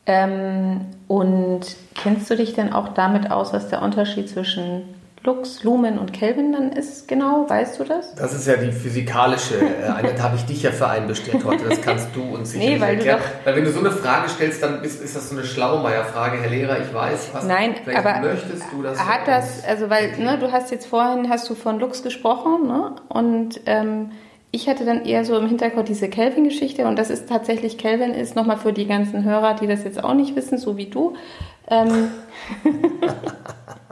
Ähm, 0.06 0.82
und 1.08 1.62
kennst 1.96 2.30
du 2.30 2.36
dich 2.36 2.54
denn 2.54 2.72
auch 2.72 2.90
damit 2.90 3.32
aus, 3.32 3.54
was 3.54 3.70
der 3.70 3.82
Unterschied 3.82 4.30
zwischen 4.30 4.84
Lux, 5.26 5.64
Lumen 5.64 5.98
und 5.98 6.14
Kelvin 6.14 6.52
dann 6.52 6.72
ist 6.72 7.08
genau? 7.08 7.50
Weißt 7.50 7.80
du 7.80 7.84
das? 7.84 8.14
Das 8.16 8.34
ist 8.34 8.48
ja 8.48 8.58
die 8.58 8.72
physikalische 8.72 9.56
äh, 9.56 10.14
Da 10.16 10.24
habe 10.24 10.36
ich 10.36 10.46
dich 10.46 10.62
ja 10.64 10.72
für 10.72 10.88
einbestellt 10.88 11.44
heute. 11.44 11.68
Das 11.68 11.82
kannst 11.82 12.10
du 12.16 12.22
uns 12.36 12.52
sicherlich 12.52 12.76
nee, 12.76 12.82
weil 12.82 12.96
erklären. 12.96 13.20
weil 13.44 13.56
wenn 13.56 13.64
du 13.64 13.72
so 13.72 13.80
eine 13.80 13.92
Frage 13.92 14.30
stellst, 14.30 14.62
dann 14.62 14.84
ist, 14.84 15.02
ist 15.02 15.16
das 15.16 15.30
so 15.30 15.36
eine 15.36 15.46
Schlaumeier-Frage. 15.46 16.38
Herr 16.38 16.50
Lehrer, 16.50 16.80
ich 16.80 16.94
weiß, 16.94 17.30
was 17.34 17.46
Nein, 17.46 17.76
aber 17.96 18.20
möchtest 18.20 18.66
du 18.72 18.84
das? 18.84 19.00
Hat 19.00 19.28
das, 19.28 19.64
also 19.66 19.90
weil, 19.90 20.18
ne, 20.18 20.38
du 20.40 20.52
hast 20.52 20.72
jetzt 20.72 20.86
vorhin, 20.86 21.30
hast 21.30 21.50
du 21.50 21.56
von 21.56 21.80
Lux 21.80 22.04
gesprochen, 22.04 22.68
ne? 22.68 22.96
Und 23.10 23.62
ähm, 23.66 24.12
ich 24.52 24.70
hatte 24.70 24.86
dann 24.86 25.06
eher 25.06 25.26
so 25.26 25.38
im 25.38 25.48
Hintergrund 25.48 25.90
diese 25.90 26.08
Kelvin-Geschichte 26.08 26.86
und 26.86 26.98
das 26.98 27.10
ist 27.10 27.28
tatsächlich, 27.28 27.78
Kelvin 27.78 28.14
ist 28.14 28.36
nochmal 28.36 28.58
für 28.58 28.72
die 28.72 28.86
ganzen 28.86 29.24
Hörer, 29.24 29.56
die 29.56 29.68
das 29.68 29.84
jetzt 29.84 30.02
auch 30.04 30.14
nicht 30.14 30.36
wissen, 30.36 30.58
so 30.58 30.78
wie 30.78 30.86
du. 30.86 31.16
Ähm, 31.70 32.10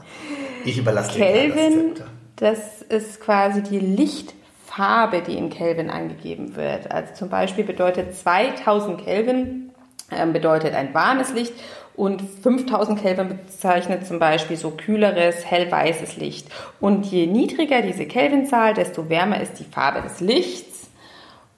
Ich 0.66 0.78
überlasse 0.78 1.18
Kelvin, 1.18 1.94
das, 2.36 2.80
das 2.88 3.02
ist 3.04 3.22
quasi 3.22 3.62
die 3.64 3.80
Lichtfarbe, 3.80 5.22
die 5.22 5.38
in 5.38 5.50
Kelvin 5.50 5.90
angegeben 5.90 6.56
wird. 6.56 6.92
Also 6.92 7.14
zum 7.14 7.30
Beispiel 7.30 7.64
bedeutet 7.64 8.16
2000 8.16 9.04
Kelvin 9.04 9.72
äh, 10.10 10.26
bedeutet 10.28 10.74
ein 10.74 10.94
warmes 10.94 11.34
Licht 11.34 11.54
und 11.96 12.22
5000 12.22 13.00
Kelvin 13.00 13.40
bezeichnet 13.46 14.08
zum 14.08 14.20
Beispiel 14.20 14.58
so 14.58 14.72
kühleres, 14.72 15.46
hellweißes 15.46 16.18
Licht. 16.18 16.48
Und 16.80 17.06
je 17.06 17.28
niedriger 17.28 17.82
diese 17.82 18.06
Kelvinzahl, 18.06 18.74
desto 18.74 19.10
wärmer 19.10 19.42
ist 19.42 19.60
die 19.60 19.64
Farbe 19.64 20.02
des 20.02 20.20
Lichts. 20.20 20.90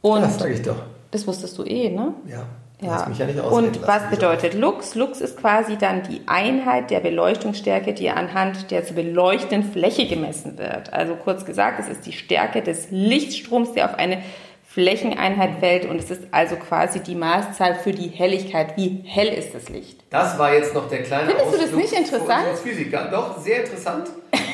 Und 0.01 0.21
das 0.21 0.37
sage 0.37 0.53
ich 0.53 0.61
doch. 0.61 0.83
Das 1.11 1.25
wusstest 1.25 1.57
du 1.57 1.63
eh, 1.63 1.89
ne? 1.89 2.13
Ja. 2.27 2.45
Ja. 2.81 3.09
Ja 3.17 3.43
und 3.43 3.81
was 3.87 4.09
bedeutet 4.09 4.53
Lux? 4.53 4.95
Lux 4.95 5.21
ist 5.21 5.37
quasi 5.37 5.77
dann 5.77 6.03
die 6.03 6.21
Einheit 6.25 6.91
der 6.91 6.99
Beleuchtungsstärke, 6.99 7.93
die 7.93 8.09
anhand 8.09 8.69
der 8.69 8.83
zu 8.83 8.93
beleuchtenden 8.93 9.71
Fläche 9.71 10.07
gemessen 10.07 10.57
wird. 10.57 10.91
Also 10.91 11.15
kurz 11.15 11.45
gesagt, 11.45 11.79
es 11.79 11.87
ist 11.87 12.05
die 12.05 12.11
Stärke 12.11 12.61
des 12.61 12.87
Lichtstroms, 12.91 13.73
der 13.73 13.85
auf 13.85 13.97
eine 13.97 14.21
Flächeneinheit 14.63 15.59
fällt 15.59 15.85
und 15.85 15.99
es 15.99 16.11
ist 16.11 16.23
also 16.31 16.57
quasi 16.57 16.99
die 16.99 17.15
Maßzahl 17.15 17.75
für 17.75 17.93
die 17.93 18.09
Helligkeit. 18.09 18.75
Wie 18.75 19.03
hell 19.05 19.29
ist 19.29 19.55
das 19.55 19.69
Licht? 19.69 19.94
Das 20.09 20.37
war 20.37 20.53
jetzt 20.53 20.73
noch 20.73 20.87
der 20.87 21.03
kleine 21.03 21.27
Findest 21.27 21.47
Ausflug 21.47 21.61
du 21.61 21.67
das 21.67 21.75
nicht 21.75 21.93
interessant? 21.93 22.57
Physiker. 22.63 23.07
Doch, 23.11 23.37
sehr 23.39 23.63
interessant. 23.63 24.09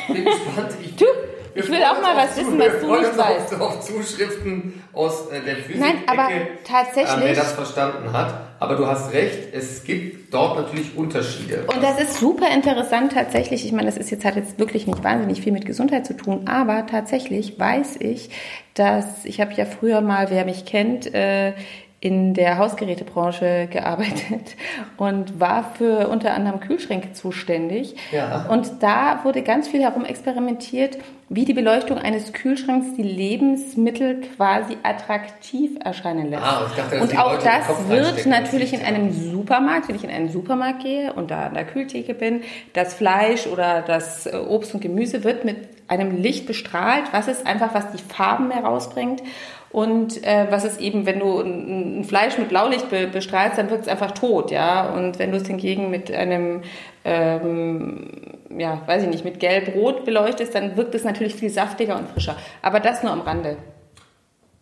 Bin 0.07 0.25
gespannt. 0.25 0.73
Ich, 0.81 0.95
du, 0.95 1.05
ich 1.53 1.69
will 1.69 1.83
auch 1.83 2.01
mal 2.01 2.15
was 2.15 2.37
wissen, 2.37 2.57
was 2.57 2.79
du 2.79 2.95
nicht 2.95 3.17
weißt. 3.17 3.53
Auf, 3.55 3.61
auf 3.61 3.79
Zuschriften 3.81 4.81
aus 4.93 5.29
äh, 5.29 5.41
der 5.41 5.57
Physik. 5.57 5.81
Nein, 5.81 6.03
aber 6.07 6.29
tatsächlich. 6.63 7.23
Äh, 7.23 7.27
wer 7.27 7.35
das 7.35 7.51
verstanden 7.53 8.13
hat. 8.13 8.33
Aber 8.59 8.75
du 8.75 8.85
hast 8.85 9.11
recht, 9.11 9.53
es 9.53 9.83
gibt 9.83 10.33
dort 10.33 10.55
natürlich 10.55 10.95
Unterschiede. 10.95 11.63
Und 11.67 11.83
das 11.83 11.99
ist 11.99 12.19
super 12.19 12.47
interessant 12.53 13.13
tatsächlich. 13.13 13.65
Ich 13.65 13.71
meine, 13.71 13.87
das 13.87 13.97
ist 13.97 14.11
jetzt 14.11 14.23
hat 14.23 14.35
jetzt 14.35 14.59
wirklich 14.59 14.87
nicht 14.87 15.03
wahnsinnig 15.03 15.41
viel 15.41 15.51
mit 15.51 15.65
Gesundheit 15.65 16.05
zu 16.05 16.15
tun, 16.15 16.47
aber 16.47 16.85
tatsächlich 16.85 17.59
weiß 17.59 17.97
ich, 17.99 18.29
dass 18.75 19.25
ich 19.25 19.41
habe 19.41 19.51
ja 19.53 19.65
früher 19.65 20.01
mal, 20.01 20.29
wer 20.29 20.45
mich 20.45 20.65
kennt, 20.65 21.13
äh, 21.13 21.53
in 22.01 22.33
der 22.33 22.57
Hausgerätebranche 22.57 23.67
gearbeitet 23.71 24.55
und 24.97 25.39
war 25.39 25.63
für 25.75 26.07
unter 26.07 26.33
anderem 26.33 26.59
Kühlschränke 26.59 27.13
zuständig. 27.13 27.95
Ja. 28.11 28.47
Und 28.49 28.81
da 28.81 29.19
wurde 29.23 29.43
ganz 29.43 29.67
viel 29.67 29.81
herum 29.81 30.03
experimentiert, 30.03 30.97
wie 31.29 31.45
die 31.45 31.53
Beleuchtung 31.53 31.99
eines 31.99 32.33
Kühlschranks 32.33 32.87
die 32.97 33.03
Lebensmittel 33.03 34.21
quasi 34.35 34.77
attraktiv 34.81 35.77
erscheinen 35.79 36.31
lässt. 36.31 36.43
Ah, 36.43 36.65
ich 36.67 36.75
dachte, 36.75 36.99
und 37.01 37.17
auch 37.19 37.33
Leute 37.33 37.45
das 37.45 37.87
wird 37.87 38.25
natürlich 38.25 38.73
in 38.73 38.81
einem 38.81 39.11
Supermarkt, 39.11 39.87
wenn 39.87 39.95
ich 39.95 40.03
in 40.03 40.09
einen 40.09 40.29
Supermarkt 40.29 40.81
gehe 40.81 41.13
und 41.13 41.29
da 41.29 41.45
an 41.45 41.53
der 41.53 41.65
Kühltheke 41.65 42.15
bin, 42.15 42.41
das 42.73 42.95
Fleisch 42.95 43.45
oder 43.45 43.83
das 43.83 44.25
äh, 44.25 44.35
Obst 44.35 44.73
und 44.73 44.81
Gemüse 44.81 45.23
wird 45.23 45.45
mit 45.45 45.57
einem 45.87 46.19
Licht 46.19 46.47
bestrahlt, 46.47 47.03
was 47.11 47.27
ist 47.27 47.45
einfach, 47.45 47.75
was 47.75 47.91
die 47.91 48.01
Farben 48.01 48.49
herausbringt. 48.49 49.21
Und 49.71 50.23
äh, 50.25 50.47
was 50.49 50.65
ist 50.65 50.81
eben, 50.81 51.05
wenn 51.05 51.19
du 51.19 51.39
ein, 51.39 52.03
Fleisch 52.03 52.37
mit 52.37 52.49
Blaulicht 52.49 52.89
be 52.89 53.07
bestrahlst, 53.07 53.57
dann 53.57 53.69
wird 53.69 53.81
es 53.81 53.87
einfach 53.87 54.11
tot, 54.11 54.51
ja. 54.51 54.89
Und 54.89 55.17
wenn 55.17 55.31
du 55.31 55.37
es 55.37 55.47
hingegen 55.47 55.89
mit 55.89 56.11
einem, 56.11 56.61
ähm, 57.05 58.09
ja, 58.57 58.81
weiß 58.85 59.03
ich 59.03 59.09
nicht, 59.09 59.23
mit 59.23 59.39
Gelb-Rot 59.39 60.03
beleuchtest, 60.03 60.53
dann 60.53 60.75
wirkt 60.75 60.93
es 60.93 61.05
natürlich 61.05 61.35
viel 61.35 61.49
saftiger 61.49 61.97
und 61.97 62.09
frischer. 62.09 62.35
Aber 62.61 62.81
das 62.81 63.01
nur 63.01 63.13
am 63.13 63.21
Rande. 63.21 63.57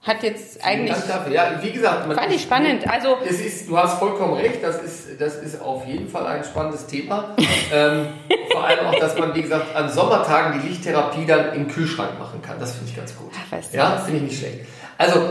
Hat 0.01 0.23
jetzt 0.23 0.63
eigentlich. 0.63 0.91
Dank 0.95 1.07
dafür. 1.07 1.33
Ja, 1.33 1.59
wie 1.61 1.71
gesagt, 1.71 2.07
man 2.07 2.15
Fand 2.15 2.33
ich 2.33 2.41
spannend. 2.41 2.89
Also 2.89 3.17
es 3.27 3.41
ist, 3.41 3.67
du 3.67 3.77
hast 3.77 3.99
vollkommen 3.99 4.35
recht, 4.35 4.63
das 4.63 4.81
ist, 4.81 5.19
das 5.19 5.35
ist 5.35 5.61
auf 5.61 5.85
jeden 5.85 6.07
Fall 6.07 6.25
ein 6.25 6.43
spannendes 6.43 6.87
Thema. 6.87 7.35
ähm, 7.73 8.07
vor 8.51 8.63
allem 8.63 8.87
auch, 8.87 8.95
dass 8.95 9.17
man, 9.17 9.35
wie 9.35 9.41
gesagt, 9.41 9.75
an 9.75 9.89
Sommertagen 9.89 10.61
die 10.61 10.69
Lichttherapie 10.69 11.25
dann 11.25 11.53
im 11.53 11.67
Kühlschrank 11.67 12.17
machen 12.17 12.41
kann. 12.41 12.57
Das 12.59 12.75
finde 12.75 12.91
ich 12.91 12.95
ganz 12.95 13.15
gut. 13.17 13.31
Ach, 13.35 13.51
weißt 13.51 13.73
du 13.73 13.77
ja, 13.77 13.97
finde 13.97 14.17
ich 14.17 14.23
nicht 14.23 14.39
schlecht. 14.39 14.59
Also, 14.99 15.21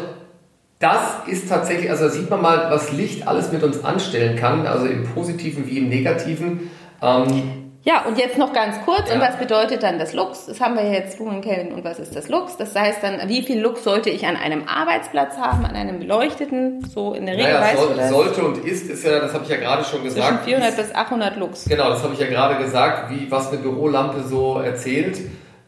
das 0.79 1.19
ist 1.27 1.49
tatsächlich, 1.49 1.91
also 1.91 2.05
da 2.05 2.11
sieht 2.11 2.31
man 2.31 2.41
mal, 2.41 2.71
was 2.71 2.91
Licht 2.93 3.29
alles 3.29 3.53
mit 3.53 3.63
uns 3.63 3.85
anstellen 3.85 4.37
kann, 4.37 4.67
also 4.67 4.87
im 4.87 5.05
Positiven 5.05 5.67
wie 5.67 5.79
im 5.79 5.89
Negativen. 5.89 6.71
Ähm, 7.03 7.69
Ja, 7.85 8.05
und 8.07 8.19
jetzt 8.19 8.39
noch 8.39 8.53
ganz 8.53 8.77
kurz. 8.85 9.09
Ja. 9.09 9.15
Und 9.15 9.21
was 9.21 9.37
bedeutet 9.37 9.83
dann 9.83 9.99
das 9.99 10.13
Lux? 10.15 10.47
Das 10.47 10.61
haben 10.61 10.75
wir 10.75 10.91
jetzt, 10.91 11.19
Lumen 11.19 11.43
Kelvin. 11.43 11.73
Und 11.73 11.85
was 11.85 11.99
ist 11.99 12.15
das 12.17 12.29
Lux? 12.29 12.57
Das 12.57 12.75
heißt 12.75 13.03
dann, 13.03 13.29
wie 13.29 13.43
viel 13.43 13.61
Lux 13.61 13.85
sollte 13.85 14.11
ich 14.11 14.27
an 14.27 14.37
einem 14.37 14.65
Arbeitsplatz 14.67 15.37
haben, 15.37 15.65
an 15.65 15.77
einem 15.77 15.99
beleuchteten? 15.99 16.85
So 16.85 17.13
in 17.15 17.27
der 17.27 17.37
Regel 17.37 17.53
naja, 17.53 17.61
weißt 17.61 17.77
soll, 17.77 17.95
du 17.95 18.09
sollte 18.09 18.43
und 18.43 18.65
ist, 18.65 18.89
ist 18.91 19.05
ja, 19.05 19.21
das 19.21 19.35
habe 19.35 19.45
ich 19.45 19.51
ja 19.51 19.57
gerade 19.57 19.85
schon 19.85 20.01
Zwischen 20.01 20.17
gesagt. 20.17 20.45
400 20.45 20.71
ist, 20.71 20.77
bis 20.77 20.95
800 20.95 21.37
Lux. 21.37 21.65
Genau, 21.67 21.91
das 21.91 22.03
habe 22.03 22.15
ich 22.15 22.21
ja 22.21 22.27
gerade 22.27 22.63
gesagt, 22.63 23.11
wie 23.11 23.31
was 23.31 23.49
eine 23.51 23.59
Bürolampe 23.59 24.23
so 24.23 24.59
erzählt. 24.59 25.19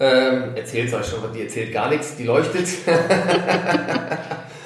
Ähm, 0.01 0.57
erzählt, 0.57 0.87
ich 0.87 1.07
schon, 1.07 1.19
die 1.35 1.43
erzählt 1.43 1.73
gar 1.73 1.91
nichts, 1.91 2.17
die 2.17 2.25
leuchtet. 2.25 2.67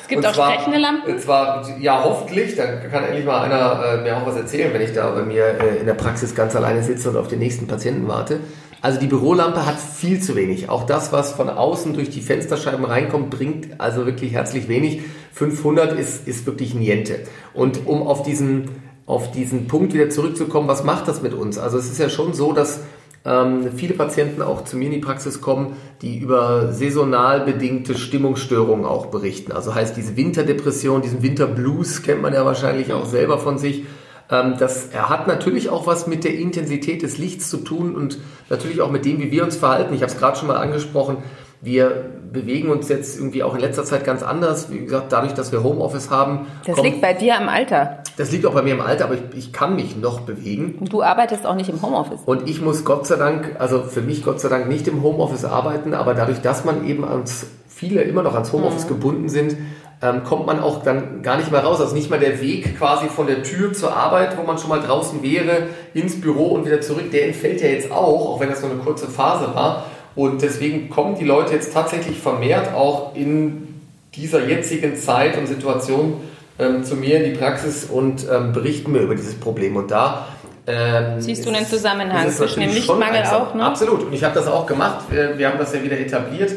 Es 0.03 0.09
gibt 0.09 0.19
Und 0.23 0.27
auch 0.27 0.35
zwar- 0.35 0.53
sprechende 0.53 0.79
Lampen. 0.79 1.19
Zwar, 1.19 1.67
ja, 1.81 2.05
hoffentlich, 2.05 2.57
dann 2.57 2.91
kann 2.91 3.05
endlich 3.05 3.25
mal 3.25 3.41
einer 3.41 4.01
äh, 4.01 4.03
mir 4.03 4.19
auch 4.19 4.27
was 4.27 4.37
erzählen, 4.37 4.71
wenn 4.75 4.83
ich 4.83 4.93
da 4.93 5.11
bei 5.11 5.23
mir 5.23 5.47
äh, 5.59 5.79
in 5.81 5.87
der 5.87 5.95
Praxis 5.95 6.35
ganz 6.35 6.55
alleine 6.55 6.83
sitze 6.83 7.09
und 7.09 7.17
auf 7.17 7.29
den 7.29 7.39
nächsten 7.39 7.67
Patienten 7.67 8.07
warte. 8.07 8.41
Also 8.83 9.01
die 9.01 9.07
Bürolampe 9.07 9.65
hat 9.65 9.77
viel 9.81 10.21
zu 10.21 10.37
wenig. 10.37 10.69
Auch 10.69 10.85
das, 10.85 11.11
was 11.11 11.33
von 11.33 11.49
außen 11.49 11.95
durch 11.95 12.11
die 12.11 12.21
Fensterscheiben 12.21 12.85
reinkommt, 12.85 13.31
bringt 13.31 13.81
also 13.81 14.05
wirklich 14.05 14.35
herzlich 14.35 14.69
wenig. 14.69 15.01
500 15.33 15.99
ist, 15.99 16.29
ist 16.29 16.45
wirklich 16.45 16.75
niente. 16.75 17.21
Und 17.55 17.87
um 17.87 18.03
auf 18.07 18.23
diesen, 18.25 18.83
auf 19.07 19.31
diesen 19.33 19.69
Punkt 19.69 19.95
wieder 19.95 20.11
zurückzukommen, 20.11 20.69
was 20.69 20.85
macht 20.85 21.09
das 21.09 21.23
mit 21.23 21.33
uns? 21.33 21.57
Also 21.57 21.79
es 21.79 21.91
ist 21.91 21.99
ja 21.99 22.11
schon 22.11 22.35
so, 22.35 22.53
dass 22.53 22.81
ähm, 23.25 23.71
viele 23.75 23.95
Patienten 23.95 24.43
auch 24.43 24.65
zu 24.65 24.77
mir 24.77 24.87
in 24.87 24.93
die 24.93 24.99
Praxis 24.99 25.41
kommen, 25.41 25.77
die 26.03 26.19
über 26.19 26.73
saisonal 26.73 27.41
bedingte 27.41 27.95
Stimmungsstörungen 27.95 28.85
auch 28.85 29.07
berichten. 29.07 29.53
Also 29.53 29.75
heißt 29.75 29.97
diese 29.97 30.17
Winterdepression, 30.17 31.01
diesen 31.01 31.23
Winterblues 31.23 32.03
kennt 32.03 32.21
man 32.21 32.35
ja 32.35 32.45
wahrscheinlich 32.45 32.93
auch 32.93 33.07
selber 33.07 33.39
von 33.39 33.57
sich. 33.57 33.85
Ähm, 34.31 34.57
das 34.59 34.91
hat 34.95 35.27
natürlich 35.27 35.71
auch 35.71 35.87
was 35.87 36.07
mit 36.07 36.25
der 36.25 36.35
Intensität 36.35 37.03
des 37.03 37.17
Lichts 37.17 37.49
zu 37.49 37.59
tun 37.59 37.95
und 37.95 38.19
natürlich 38.51 38.81
auch 38.81 38.91
mit 38.91 39.05
dem, 39.05 39.21
wie 39.21 39.31
wir 39.31 39.45
uns 39.45 39.57
verhalten. 39.57 39.95
Ich 39.95 40.03
habe 40.03 40.13
es 40.13 40.19
gerade 40.19 40.39
schon 40.39 40.49
mal 40.49 40.59
angesprochen. 40.59 41.19
Wir 41.65 42.11
bewegen 42.31 42.69
uns 42.71 42.89
jetzt 42.91 43.17
irgendwie 43.19 43.43
auch 43.43 43.55
in 43.55 43.61
letzter 43.61 43.85
Zeit 43.85 44.05
ganz 44.05 44.23
anders. 44.23 44.71
Wie 44.71 44.79
gesagt, 44.81 45.11
dadurch, 45.13 45.33
dass 45.33 45.51
wir 45.51 45.63
Homeoffice 45.63 46.11
haben. 46.11 46.47
Das 46.67 46.75
kommt- 46.77 46.87
liegt 46.87 47.01
bei 47.01 47.15
dir 47.15 47.37
am 47.39 47.49
Alter. 47.49 47.99
das 48.19 48.31
liegt 48.33 48.45
auch 48.45 48.53
bei 48.53 48.61
mir 48.63 48.75
im 48.75 48.81
Alter, 48.83 49.07
aber 49.07 49.15
ich, 49.15 49.23
ich 49.35 49.53
kann 49.53 49.75
mich 49.77 49.97
noch 49.97 50.21
bewegen. 50.21 50.77
Und 50.79 50.93
du 50.93 51.03
arbeitest 51.03 51.47
auch 51.47 51.55
nicht 51.55 51.71
im 51.71 51.81
Homeoffice. 51.81 52.21
Und 52.27 52.49
ich 52.49 52.61
muss 52.61 52.85
Gott 52.85 53.07
sei 53.07 53.17
Dank, 53.17 53.57
also 53.59 53.83
für 53.83 54.03
mich 54.03 54.23
Gott 54.25 54.41
sei 54.41 54.49
Dank 54.51 54.69
nicht 54.69 54.87
im 54.89 55.03
Homeoffice 55.03 55.45
arbeiten, 55.47 55.95
aber 55.95 56.13
dadurch, 56.15 56.41
dass 56.43 56.65
man 56.67 56.87
eben 56.87 57.05
ans, 57.05 57.47
viele 57.69 58.03
immer 58.03 58.23
noch 58.23 58.35
ans 58.35 58.53
Homeoffice 58.53 58.87
gebunden 58.87 59.29
sind, 59.31 59.57
ähm, 60.03 60.23
kommt 60.25 60.45
man 60.47 60.61
auch 60.61 60.83
dann 60.83 61.23
gar 61.23 61.39
nicht 61.39 61.51
mehr 61.51 61.65
raus. 61.65 61.81
Also 61.81 61.95
nicht 61.95 62.11
mal 62.11 62.19
der 62.19 62.43
Weg 62.43 62.77
quasi 62.79 63.07
von 63.07 63.27
der 63.27 63.43
Tür 63.43 63.73
zur 63.73 63.97
Arbeit, 63.97 64.37
wo 64.37 64.43
man 64.43 64.59
schon 64.59 64.69
mal 64.69 64.81
draußen 64.81 65.23
wäre, 65.23 65.69
ins 65.95 66.21
Büro 66.21 66.49
und 66.49 66.67
wieder 66.67 66.81
zurück, 66.83 67.11
der 67.11 67.27
entfällt 67.29 67.63
ja 67.63 67.69
jetzt 67.69 67.91
auch, 67.91 68.29
auch 68.35 68.41
wenn 68.41 68.51
das 68.51 68.61
nur 68.61 68.71
eine 68.73 68.81
kurze 68.81 69.07
Phase 69.07 69.55
war. 69.55 69.87
Und 70.17 70.43
deswegen 70.43 70.91
kommen 70.91 71.17
die 71.19 71.25
Leute 71.25 71.55
jetzt 71.55 71.73
tatsächlich 71.73 72.19
vermehrt 72.19 72.73
auch 72.75 73.15
in 73.17 73.81
dieser 74.15 74.47
jetzigen 74.47 74.97
Zeit 74.97 75.37
und 75.37 75.47
Situation 75.47 76.21
ähm, 76.59 76.85
zu 76.85 76.95
mir 76.97 77.23
in 77.23 77.33
die 77.33 77.39
Praxis 77.39 77.85
und 77.85 78.27
ähm, 78.31 78.53
berichten 78.53 78.93
mir 78.93 79.01
über 79.01 79.15
dieses 79.15 79.35
Problem. 79.35 79.77
Und 79.77 79.91
da 79.91 80.29
ähm, 80.67 81.21
Siehst 81.21 81.45
du 81.45 81.51
einen 81.51 81.67
Zusammenhang 81.67 82.31
zwischen 82.31 82.61
dem 82.61 82.71
Lichtmangel 82.71 83.25
auch, 83.25 83.55
ne? 83.55 83.65
Absolut. 83.65 84.05
Und 84.05 84.13
ich 84.13 84.25
habe 84.25 84.35
das 84.35 84.47
auch 84.47 84.67
gemacht. 84.67 85.07
Wir, 85.11 85.37
wir 85.37 85.49
haben 85.49 85.59
das 85.59 85.75
ja 85.75 85.83
wieder 85.83 85.99
etabliert, 85.99 86.53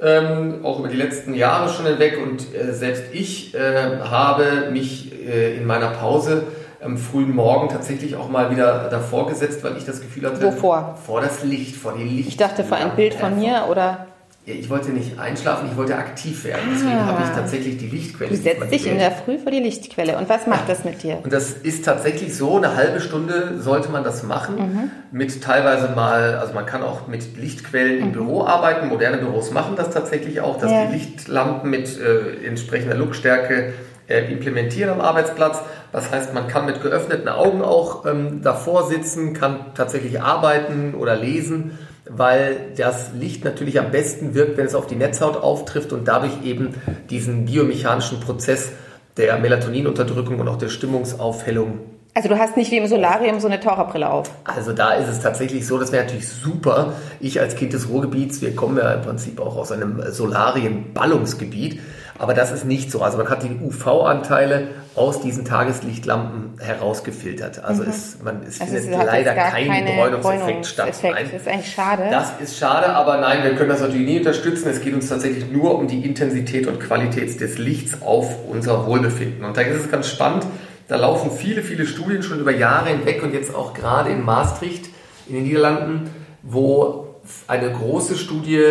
ähm, 0.00 0.60
auch 0.62 0.80
über 0.80 0.88
die 0.88 0.96
letzten 0.96 1.32
Jahre 1.32 1.72
schon 1.72 1.86
hinweg. 1.86 2.18
Und 2.22 2.54
äh, 2.54 2.74
selbst 2.74 3.04
ich 3.12 3.54
äh, 3.54 4.00
habe 4.00 4.70
mich 4.72 5.12
äh, 5.26 5.56
in 5.56 5.64
meiner 5.64 5.88
Pause 5.88 6.44
am 6.86 6.96
frühen 6.96 7.34
Morgen 7.34 7.68
tatsächlich 7.68 8.16
auch 8.16 8.28
mal 8.30 8.50
wieder 8.50 8.88
davor 8.90 9.26
gesetzt, 9.28 9.62
weil 9.64 9.76
ich 9.76 9.84
das 9.84 10.00
Gefühl 10.00 10.26
hatte, 10.26 10.42
Wovor? 10.42 10.96
vor 11.04 11.20
das 11.20 11.42
Licht, 11.42 11.76
vor 11.76 11.94
die 11.98 12.04
Licht. 12.04 12.28
Ich 12.28 12.36
dachte 12.36 12.64
vor 12.64 12.76
ein 12.78 12.90
Bild 12.96 13.14
von 13.14 13.38
mir 13.38 13.64
oder 13.70 14.06
Ja, 14.48 14.54
Ich 14.54 14.70
wollte 14.70 14.90
nicht 14.90 15.18
einschlafen, 15.18 15.68
ich 15.72 15.76
wollte 15.76 15.96
aktiv 15.96 16.44
werden. 16.44 16.60
Deswegen 16.72 16.92
Ah. 16.98 17.06
habe 17.06 17.22
ich 17.24 17.30
tatsächlich 17.30 17.78
die 17.78 17.88
Lichtquelle. 17.88 18.30
du 18.30 18.36
setzt 18.36 18.70
dich 18.70 18.86
in 18.86 18.96
der 18.98 19.10
Früh 19.10 19.38
vor 19.38 19.50
die 19.50 19.58
Lichtquelle. 19.58 20.16
Und 20.16 20.28
was 20.28 20.46
macht 20.46 20.68
das 20.68 20.84
mit 20.84 21.02
dir? 21.02 21.18
Und 21.24 21.32
das 21.32 21.50
ist 21.50 21.84
tatsächlich 21.84 22.36
so, 22.36 22.56
eine 22.56 22.76
halbe 22.76 23.00
Stunde 23.00 23.58
sollte 23.58 23.88
man 23.90 24.04
das 24.04 24.22
machen. 24.22 24.92
Mit 25.10 25.42
teilweise 25.42 25.88
mal, 25.96 26.36
also 26.36 26.54
man 26.54 26.64
kann 26.64 26.84
auch 26.84 27.08
mit 27.08 27.36
Lichtquellen 27.36 27.98
im 28.00 28.12
Büro 28.12 28.44
arbeiten. 28.44 28.86
Moderne 28.86 29.16
Büros 29.16 29.50
machen 29.50 29.74
das 29.76 29.90
tatsächlich 29.90 30.40
auch, 30.40 30.58
dass 30.60 30.70
Ja. 30.70 30.86
die 30.86 30.92
Lichtlampen 30.92 31.68
mit 31.68 31.98
äh, 31.98 32.46
entsprechender 32.46 32.94
Lookstärke 32.94 33.72
implementieren 34.08 34.90
am 34.90 35.00
Arbeitsplatz. 35.00 35.60
Das 35.92 36.10
heißt, 36.10 36.34
man 36.34 36.48
kann 36.48 36.66
mit 36.66 36.82
geöffneten 36.82 37.28
Augen 37.28 37.62
auch 37.62 38.06
ähm, 38.06 38.42
davor 38.42 38.86
sitzen, 38.88 39.32
kann 39.32 39.74
tatsächlich 39.74 40.20
arbeiten 40.20 40.94
oder 40.94 41.16
lesen, 41.16 41.78
weil 42.08 42.56
das 42.76 43.12
Licht 43.14 43.44
natürlich 43.44 43.80
am 43.80 43.90
besten 43.90 44.34
wirkt, 44.34 44.56
wenn 44.56 44.66
es 44.66 44.74
auf 44.74 44.86
die 44.86 44.96
Netzhaut 44.96 45.36
auftrifft 45.36 45.92
und 45.92 46.06
dadurch 46.06 46.44
eben 46.44 46.74
diesen 47.10 47.46
biomechanischen 47.46 48.20
Prozess 48.20 48.70
der 49.16 49.38
Melatoninunterdrückung 49.38 50.38
und 50.38 50.48
auch 50.48 50.58
der 50.58 50.68
Stimmungsaufhellung 50.68 51.80
Also 52.14 52.28
du 52.28 52.38
hast 52.38 52.56
nicht 52.56 52.70
wie 52.70 52.76
im 52.76 52.86
Solarium 52.86 53.40
so 53.40 53.46
eine 53.46 53.60
Taucherbrille 53.60 54.10
auf. 54.10 54.30
also 54.44 54.72
da 54.72 54.92
ist 54.92 55.08
es 55.08 55.20
tatsächlich 55.20 55.66
so, 55.66 55.78
das 55.78 55.90
wäre 55.90 56.04
natürlich 56.04 56.28
super. 56.28 56.92
Ich 57.18 57.40
als 57.40 57.56
Kind 57.56 57.72
des 57.72 57.88
Ruhrgebiets, 57.88 58.40
wir 58.42 58.54
kommen 58.54 58.76
ja 58.76 58.92
im 58.92 59.02
Prinzip 59.02 59.40
auch 59.40 59.56
aus 59.56 59.72
einem 59.72 60.02
Solarien-Ballungsgebiet, 60.06 61.80
aber 62.18 62.34
das 62.34 62.52
ist 62.52 62.64
nicht 62.64 62.90
so. 62.90 63.02
Also 63.02 63.18
man 63.18 63.28
hat 63.28 63.42
die 63.42 63.50
UV-Anteile 63.62 64.68
aus 64.94 65.20
diesen 65.20 65.44
Tageslichtlampen 65.44 66.58
herausgefiltert. 66.60 67.62
Also 67.62 67.82
es, 67.82 68.18
man, 68.22 68.42
es 68.46 68.60
Also 68.60 68.76
findet 68.76 69.04
leider 69.04 69.34
kein 69.34 69.84
Bräunungseffekt 69.84 70.66
statt. 70.66 70.88
Das 70.88 71.02
ist 71.02 71.48
eigentlich 71.48 71.74
schade. 71.74 72.08
Das 72.10 72.32
ist 72.40 72.58
schade, 72.58 72.88
aber 72.88 73.18
nein, 73.18 73.42
wir 73.44 73.54
können 73.54 73.68
das 73.68 73.80
natürlich 73.80 74.06
nie 74.06 74.18
unterstützen. 74.18 74.68
Es 74.70 74.80
geht 74.80 74.94
uns 74.94 75.08
tatsächlich 75.08 75.50
nur 75.50 75.76
um 75.76 75.86
die 75.86 76.04
Intensität 76.04 76.66
und 76.66 76.80
Qualität 76.80 77.40
des 77.40 77.58
Lichts 77.58 78.02
auf 78.02 78.46
unser 78.48 78.86
Wohlbefinden. 78.86 79.44
Und 79.44 79.56
da 79.56 79.60
ist 79.60 79.84
es 79.84 79.90
ganz 79.90 80.08
spannend. 80.08 80.46
Da 80.88 80.96
laufen 80.96 81.30
viele, 81.30 81.62
viele 81.62 81.86
Studien 81.86 82.22
schon 82.22 82.40
über 82.40 82.52
Jahre 82.52 82.90
hinweg 82.90 83.22
und 83.22 83.34
jetzt 83.34 83.54
auch 83.54 83.74
gerade 83.74 84.10
in 84.10 84.24
Maastricht 84.24 84.88
in 85.28 85.34
den 85.34 85.44
Niederlanden, 85.44 86.10
wo 86.42 87.16
eine 87.48 87.70
große 87.70 88.16
Studie 88.16 88.62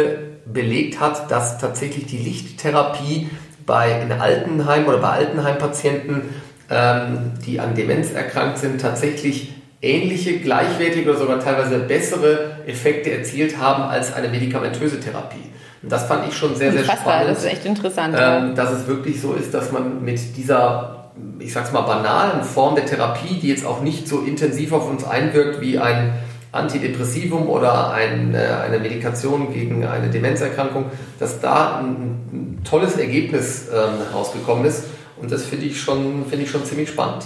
belegt 0.46 1.00
hat, 1.00 1.32
dass 1.32 1.58
tatsächlich 1.58 2.06
die 2.06 2.18
Lichttherapie 2.18 3.30
bei 3.66 4.02
in 4.02 4.12
Altenheim 4.12 4.88
oder 4.88 4.98
bei 4.98 5.10
Altenheimpatienten, 5.10 6.22
ähm, 6.70 7.34
die 7.46 7.60
an 7.60 7.76
Demenz 7.76 8.12
erkrankt 8.12 8.60
sind, 8.60 8.80
tatsächlich 8.80 9.54
ähnliche, 9.82 10.40
gleichwertige 10.40 11.10
oder 11.10 11.20
sogar 11.20 11.40
teilweise 11.40 11.80
bessere 11.80 12.58
Effekte 12.66 13.12
erzielt 13.12 13.58
haben 13.58 13.84
als 13.84 14.14
eine 14.14 14.30
medikamentöse 14.30 15.00
Therapie. 15.00 15.52
Und 15.82 15.92
das 15.92 16.06
fand 16.06 16.28
ich 16.28 16.36
schon 16.36 16.56
sehr, 16.56 16.72
sehr 16.72 16.84
Krass, 16.84 17.00
spannend. 17.00 17.30
Das 17.30 17.40
ist 17.40 17.52
echt 17.52 17.66
interessant. 17.66 18.16
Ähm, 18.18 18.56
dass 18.56 18.72
es 18.72 18.88
wirklich 18.88 19.22
so 19.22 19.34
ist, 19.34 19.54
dass 19.54 19.72
man 19.72 20.04
mit 20.04 20.36
dieser, 20.38 21.12
ich 21.40 21.54
sag's 21.54 21.72
mal, 21.72 21.82
banalen 21.82 22.44
Form 22.44 22.76
der 22.76 22.86
Therapie, 22.86 23.40
die 23.40 23.50
jetzt 23.50 23.66
auch 23.66 23.82
nicht 23.82 24.08
so 24.08 24.22
intensiv 24.22 24.74
auf 24.74 24.90
uns 24.90 25.04
einwirkt 25.04 25.62
wie 25.62 25.78
ein 25.78 26.14
Antidepressivum 26.56 27.50
oder 27.50 27.92
ein, 27.92 28.34
äh, 28.34 28.38
eine 28.38 28.80
Medikation 28.80 29.54
gegen 29.54 29.86
eine 29.86 30.10
Demenzerkrankung, 30.10 30.86
dass 31.20 31.40
da 31.40 31.80
ein, 31.80 31.86
ein 32.32 32.62
tolles 32.64 32.98
Ergebnis 32.98 33.68
ähm, 33.72 34.02
rausgekommen 34.14 34.66
ist. 34.66 34.86
Und 35.22 35.32
das 35.32 35.46
finde 35.46 35.66
ich, 35.66 35.80
schon, 35.80 36.26
finde 36.26 36.46
ich 36.46 36.52
schon 36.52 36.66
ziemlich 36.66 36.90
spannend. 36.90 37.26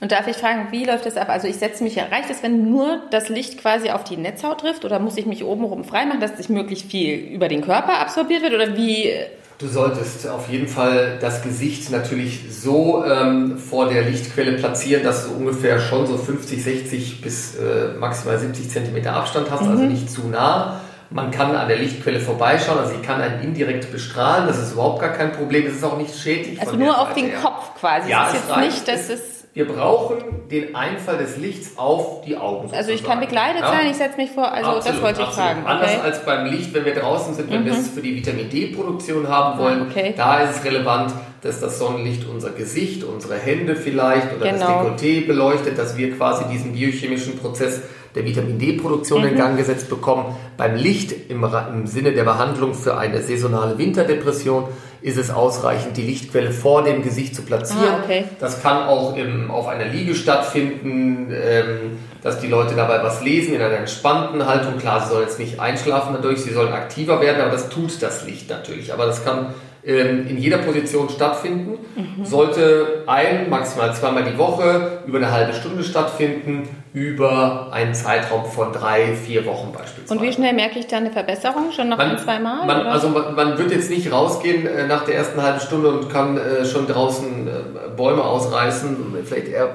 Und 0.00 0.12
darf 0.12 0.26
ich 0.26 0.36
fragen, 0.36 0.68
wie 0.70 0.84
läuft 0.86 1.04
das 1.04 1.18
ab? 1.18 1.28
Also 1.28 1.46
ich 1.46 1.56
setze 1.56 1.84
mich, 1.84 1.98
reicht 1.98 2.30
es, 2.30 2.42
wenn 2.42 2.70
nur 2.70 3.02
das 3.10 3.28
Licht 3.28 3.60
quasi 3.60 3.90
auf 3.90 4.02
die 4.02 4.16
Netzhaut 4.16 4.60
trifft 4.60 4.86
oder 4.86 4.98
muss 4.98 5.18
ich 5.18 5.26
mich 5.26 5.44
obenrum 5.44 5.84
freimachen, 5.84 6.20
dass 6.20 6.38
sich 6.38 6.48
möglichst 6.48 6.90
viel 6.90 7.16
über 7.18 7.48
den 7.48 7.60
Körper 7.60 7.98
absorbiert 7.98 8.42
wird 8.42 8.54
oder 8.54 8.76
wie? 8.76 9.12
Du 9.60 9.68
solltest 9.68 10.26
auf 10.26 10.48
jeden 10.48 10.68
Fall 10.68 11.18
das 11.20 11.42
Gesicht 11.42 11.90
natürlich 11.90 12.44
so 12.50 13.04
ähm, 13.04 13.58
vor 13.58 13.90
der 13.90 14.04
Lichtquelle 14.04 14.52
platzieren, 14.52 15.04
dass 15.04 15.26
du 15.26 15.34
ungefähr 15.34 15.78
schon 15.78 16.06
so 16.06 16.16
50, 16.16 16.64
60 16.64 17.20
bis 17.20 17.56
äh, 17.56 17.88
maximal 17.98 18.38
70 18.38 18.70
Zentimeter 18.70 19.12
Abstand 19.12 19.50
hast, 19.50 19.60
also 19.60 19.72
mhm. 19.72 19.78
also 19.78 19.84
nicht 19.84 20.10
zu 20.10 20.28
nah. 20.28 20.80
Man 21.10 21.30
kann 21.30 21.54
an 21.54 21.68
der 21.68 21.76
Lichtquelle 21.76 22.20
vorbeischauen, 22.20 22.78
also 22.78 22.94
sie 22.94 23.02
kann 23.02 23.20
einen 23.20 23.42
indirekt 23.42 23.92
bestrahlen, 23.92 24.46
das 24.46 24.58
ist 24.58 24.72
überhaupt 24.72 25.00
gar 25.00 25.10
kein 25.10 25.32
Problem, 25.32 25.66
es 25.66 25.74
ist 25.74 25.84
auch 25.84 25.98
nicht 25.98 26.16
schädlich. 26.16 26.58
Also 26.58 26.76
nur 26.76 26.98
auf 26.98 27.12
den 27.12 27.26
her. 27.26 27.40
Kopf 27.42 27.78
quasi, 27.78 28.08
ja, 28.08 28.28
es 28.28 28.38
ist 28.38 28.48
jetzt 28.48 28.56
nicht, 28.60 28.88
dass 28.88 29.10
es 29.10 29.39
wir 29.52 29.66
brauchen 29.66 30.48
den 30.48 30.76
Einfall 30.76 31.18
des 31.18 31.36
Lichts 31.36 31.76
auf 31.76 32.22
die 32.22 32.36
Augen. 32.36 32.68
Sozusagen. 32.68 32.78
Also 32.78 32.92
ich 32.92 33.04
kann 33.04 33.18
begleitet 33.18 33.62
ja? 33.62 33.68
sein, 33.68 33.90
ich 33.90 33.96
setze 33.96 34.16
mich 34.16 34.30
vor, 34.30 34.52
also 34.52 34.70
absolut, 34.70 34.86
das 34.86 35.02
wollte 35.02 35.20
ich 35.22 35.26
absolut. 35.26 35.48
fragen. 35.48 35.62
Okay. 35.62 35.72
Anders 35.72 36.00
als 36.02 36.24
beim 36.24 36.46
Licht, 36.46 36.72
wenn 36.72 36.84
wir 36.84 36.94
draußen 36.94 37.34
sind, 37.34 37.50
wenn 37.50 37.62
mhm. 37.62 37.66
wir 37.66 37.72
es 37.72 37.88
für 37.88 38.00
die 38.00 38.14
Vitamin 38.14 38.48
D-Produktion 38.48 39.26
haben 39.28 39.58
wollen, 39.58 39.82
okay. 39.82 40.14
da 40.16 40.40
ist 40.40 40.58
es 40.58 40.64
relevant, 40.64 41.12
dass 41.42 41.60
das 41.60 41.78
Sonnenlicht 41.80 42.28
unser 42.28 42.50
Gesicht, 42.50 43.02
unsere 43.02 43.38
Hände 43.38 43.74
vielleicht 43.74 44.32
oder 44.36 44.52
genau. 44.52 44.84
das 44.84 45.02
Dekolleté 45.02 45.26
beleuchtet, 45.26 45.78
dass 45.78 45.96
wir 45.96 46.16
quasi 46.16 46.44
diesen 46.52 46.72
biochemischen 46.72 47.36
Prozess 47.36 47.80
der 48.14 48.24
Vitamin 48.24 48.58
D-Produktion 48.58 49.22
mhm. 49.22 49.28
in 49.28 49.36
Gang 49.36 49.56
gesetzt 49.56 49.88
bekommen. 49.88 50.36
Beim 50.56 50.76
Licht 50.76 51.12
im, 51.28 51.44
im 51.44 51.86
Sinne 51.86 52.12
der 52.12 52.24
Behandlung 52.24 52.74
für 52.74 52.96
eine 52.96 53.20
saisonale 53.22 53.78
Winterdepression 53.78 54.68
ist 55.02 55.16
es 55.16 55.30
ausreichend, 55.30 55.96
die 55.96 56.02
Lichtquelle 56.02 56.50
vor 56.50 56.82
dem 56.82 57.02
Gesicht 57.02 57.34
zu 57.34 57.42
platzieren. 57.42 57.94
Ah, 57.94 58.00
okay. 58.04 58.24
Das 58.38 58.62
kann 58.62 58.84
auch 58.84 59.16
im, 59.16 59.50
auf 59.50 59.66
einer 59.66 59.86
Liege 59.86 60.14
stattfinden, 60.14 61.32
ähm, 61.32 61.98
dass 62.22 62.40
die 62.40 62.48
Leute 62.48 62.74
dabei 62.74 63.02
was 63.02 63.22
lesen 63.22 63.54
in 63.54 63.62
einer 63.62 63.76
entspannten 63.76 64.46
Haltung. 64.46 64.78
Klar, 64.78 65.00
sie 65.00 65.08
sollen 65.08 65.22
jetzt 65.22 65.38
nicht 65.38 65.58
einschlafen 65.58 66.14
dadurch, 66.14 66.42
sie 66.42 66.52
sollen 66.52 66.72
aktiver 66.72 67.20
werden, 67.20 67.40
aber 67.40 67.52
das 67.52 67.68
tut 67.70 68.02
das 68.02 68.26
Licht 68.26 68.50
natürlich. 68.50 68.92
Aber 68.92 69.06
das 69.06 69.24
kann 69.24 69.54
ähm, 69.84 70.26
in 70.26 70.36
jeder 70.36 70.58
Position 70.58 71.08
stattfinden. 71.08 71.78
Mhm. 71.96 72.24
Sollte 72.24 73.04
ein, 73.06 73.48
maximal 73.48 73.94
zweimal 73.94 74.24
die 74.24 74.36
Woche 74.36 75.02
über 75.06 75.18
eine 75.18 75.32
halbe 75.32 75.54
Stunde 75.54 75.82
stattfinden, 75.82 76.68
über 76.92 77.68
einen 77.72 77.94
Zeitraum 77.94 78.44
von 78.46 78.72
drei, 78.72 79.14
vier 79.14 79.46
Wochen 79.46 79.72
beispielsweise. 79.72 80.12
Und 80.12 80.22
wie 80.26 80.32
schnell 80.32 80.54
merke 80.54 80.78
ich 80.80 80.88
da 80.88 80.96
eine 80.96 81.12
Verbesserung? 81.12 81.70
Schon 81.70 81.88
noch 81.88 81.98
man, 81.98 82.10
ein, 82.10 82.18
zwei 82.18 82.40
Mal? 82.40 82.66
Man, 82.66 82.86
also 82.86 83.08
man, 83.10 83.34
man, 83.36 83.58
wird 83.58 83.70
jetzt 83.70 83.90
nicht 83.90 84.10
rausgehen 84.10 84.66
äh, 84.66 84.88
nach 84.88 85.04
der 85.04 85.14
ersten 85.14 85.40
halben 85.40 85.60
Stunde 85.60 85.92
und 85.92 86.10
kann 86.10 86.36
äh, 86.36 86.64
schon 86.64 86.88
draußen 86.88 87.46
äh, 87.46 87.50
Bäume 87.96 88.24
ausreißen, 88.24 88.96
vielleicht 89.24 89.48
eher 89.48 89.68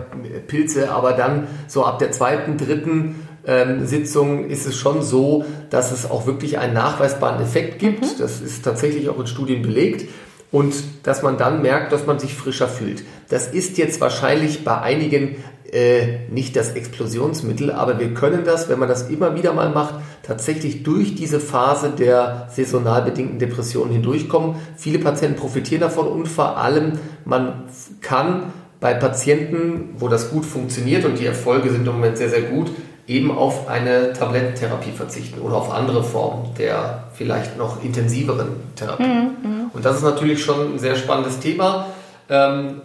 Pilze, 0.48 0.92
aber 0.92 1.14
dann 1.14 1.48
so 1.68 1.86
ab 1.86 2.00
der 2.00 2.12
zweiten, 2.12 2.58
dritten 2.58 3.28
ähm, 3.48 3.86
Sitzung 3.86 4.50
ist 4.50 4.66
es 4.66 4.76
schon 4.76 5.02
so, 5.02 5.46
dass 5.70 5.92
es 5.92 6.10
auch 6.10 6.26
wirklich 6.26 6.58
einen 6.58 6.74
nachweisbaren 6.74 7.42
Effekt 7.42 7.80
gibt. 7.80 8.02
Mhm. 8.02 8.20
Das 8.20 8.42
ist 8.42 8.66
tatsächlich 8.66 9.08
auch 9.10 9.20
in 9.20 9.28
Studien 9.28 9.62
belegt. 9.62 10.10
Und 10.52 10.74
dass 11.04 11.22
man 11.22 11.38
dann 11.38 11.62
merkt, 11.62 11.92
dass 11.92 12.06
man 12.06 12.18
sich 12.18 12.34
frischer 12.34 12.68
fühlt. 12.68 13.04
Das 13.30 13.48
ist 13.48 13.78
jetzt 13.78 14.00
wahrscheinlich 14.00 14.64
bei 14.64 14.80
einigen 14.80 15.36
äh, 15.72 16.20
nicht 16.30 16.56
das 16.56 16.72
Explosionsmittel, 16.72 17.72
aber 17.72 18.00
wir 18.00 18.14
können 18.14 18.44
das, 18.46 18.70
wenn 18.70 18.80
man 18.80 18.88
das 18.88 19.10
immer 19.10 19.36
wieder 19.36 19.54
mal 19.54 19.70
macht, 19.70 19.96
tatsächlich 20.24 20.84
durch 20.84 21.16
diese 21.16 21.40
Phase 21.40 21.90
der 21.90 22.48
saisonal 22.52 23.02
bedingten 23.02 23.40
Depression 23.40 23.90
hindurchkommen. 23.90 24.56
Viele 24.78 25.00
Patienten 25.00 25.40
profitieren 25.40 25.82
davon 25.82 26.08
und 26.08 26.28
vor 26.28 26.58
allem, 26.58 26.94
man 27.26 27.64
kann 28.02 28.54
bei 28.80 28.94
Patienten, 28.94 29.96
wo 29.98 30.08
das 30.08 30.30
gut 30.32 30.46
funktioniert 30.46 31.06
und 31.06 31.20
die 31.20 31.26
Erfolge 31.26 31.70
sind 31.70 31.88
im 31.88 31.94
Moment 31.94 32.18
sehr, 32.18 32.30
sehr 32.30 32.44
gut, 32.44 32.72
eben 33.08 33.32
auf 33.32 33.68
eine 33.68 34.14
Tablettentherapie 34.14 34.92
verzichten 34.92 35.42
oder 35.42 35.56
auf 35.56 35.72
andere 35.72 36.04
Formen 36.04 36.54
der 36.58 37.04
vielleicht 37.14 37.58
noch 37.58 37.84
intensiveren 37.84 38.48
Therapie. 38.76 39.04
Mhm, 39.04 39.50
mhm. 39.50 39.72
Und 39.74 39.86
das 39.86 39.98
ist 39.98 40.04
natürlich 40.04 40.44
schon 40.44 40.74
ein 40.74 40.80
sehr 40.80 40.96
spannendes 40.96 41.40
Thema. 41.40 41.88
Ähm, 42.30 42.82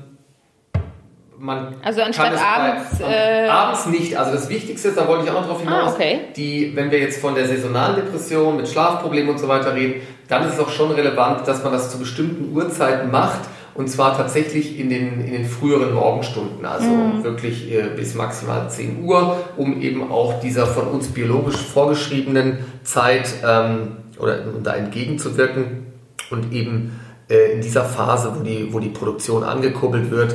also 1.82 2.02
anstatt 2.02 2.32
abends. 2.32 2.98
Bei, 2.98 3.12
äh, 3.12 3.48
abends 3.48 3.86
nicht. 3.86 4.16
Also 4.16 4.32
das 4.32 4.48
Wichtigste 4.48 4.88
ist, 4.88 4.98
da 4.98 5.08
wollte 5.08 5.24
ich 5.24 5.30
auch 5.30 5.34
noch 5.34 5.46
darauf 5.46 5.60
hinaus, 5.60 5.92
ah, 5.92 5.94
okay. 5.94 6.20
die, 6.36 6.74
wenn 6.74 6.90
wir 6.90 6.98
jetzt 6.98 7.20
von 7.20 7.34
der 7.34 7.46
saisonalen 7.46 7.96
Depression 7.96 8.56
mit 8.56 8.68
Schlafproblemen 8.68 9.30
und 9.30 9.38
so 9.38 9.48
weiter 9.48 9.74
reden, 9.74 10.02
dann 10.28 10.46
ist 10.46 10.54
es 10.54 10.60
auch 10.60 10.70
schon 10.70 10.90
relevant, 10.92 11.46
dass 11.48 11.64
man 11.64 11.72
das 11.72 11.90
zu 11.90 11.98
bestimmten 11.98 12.54
Uhrzeiten 12.54 13.10
macht 13.10 13.40
und 13.74 13.88
zwar 13.88 14.16
tatsächlich 14.16 14.78
in 14.78 14.90
den, 14.90 15.20
in 15.20 15.32
den 15.32 15.44
früheren 15.46 15.94
Morgenstunden, 15.94 16.64
also 16.66 16.88
mhm. 16.88 17.24
wirklich 17.24 17.72
äh, 17.72 17.88
bis 17.96 18.14
maximal 18.14 18.68
10 18.68 19.02
Uhr, 19.04 19.36
um 19.56 19.80
eben 19.80 20.10
auch 20.10 20.40
dieser 20.40 20.66
von 20.66 20.88
uns 20.88 21.08
biologisch 21.08 21.56
vorgeschriebenen 21.56 22.58
Zeit 22.82 23.32
ähm, 23.46 23.96
oder 24.18 24.38
da 24.62 24.74
entgegenzuwirken 24.74 25.86
und 26.30 26.52
eben 26.52 27.00
äh, 27.30 27.52
in 27.52 27.60
dieser 27.60 27.84
Phase, 27.84 28.32
wo 28.36 28.42
die, 28.42 28.72
wo 28.72 28.80
die 28.80 28.88
Produktion 28.88 29.44
angekurbelt 29.44 30.10
wird 30.10 30.34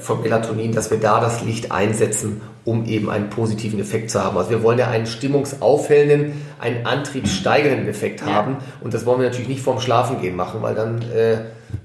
vom 0.00 0.22
Melatonin, 0.22 0.72
dass 0.72 0.90
wir 0.90 0.98
da 0.98 1.20
das 1.20 1.42
Licht 1.42 1.72
einsetzen, 1.72 2.40
um 2.64 2.84
eben 2.84 3.10
einen 3.10 3.30
positiven 3.30 3.80
Effekt 3.80 4.10
zu 4.10 4.22
haben. 4.22 4.36
Also 4.36 4.50
wir 4.50 4.62
wollen 4.62 4.78
ja 4.78 4.88
einen 4.88 5.06
stimmungsaufhellenden, 5.06 6.34
einen 6.60 6.86
antriebssteigernden 6.86 7.88
Effekt 7.88 8.24
haben 8.24 8.58
und 8.80 8.94
das 8.94 9.06
wollen 9.06 9.20
wir 9.20 9.28
natürlich 9.28 9.48
nicht 9.48 9.62
vorm 9.62 9.80
Schlafengehen 9.80 10.36
machen, 10.36 10.62
weil 10.62 10.74
dann 10.74 11.02
äh, 11.02 11.38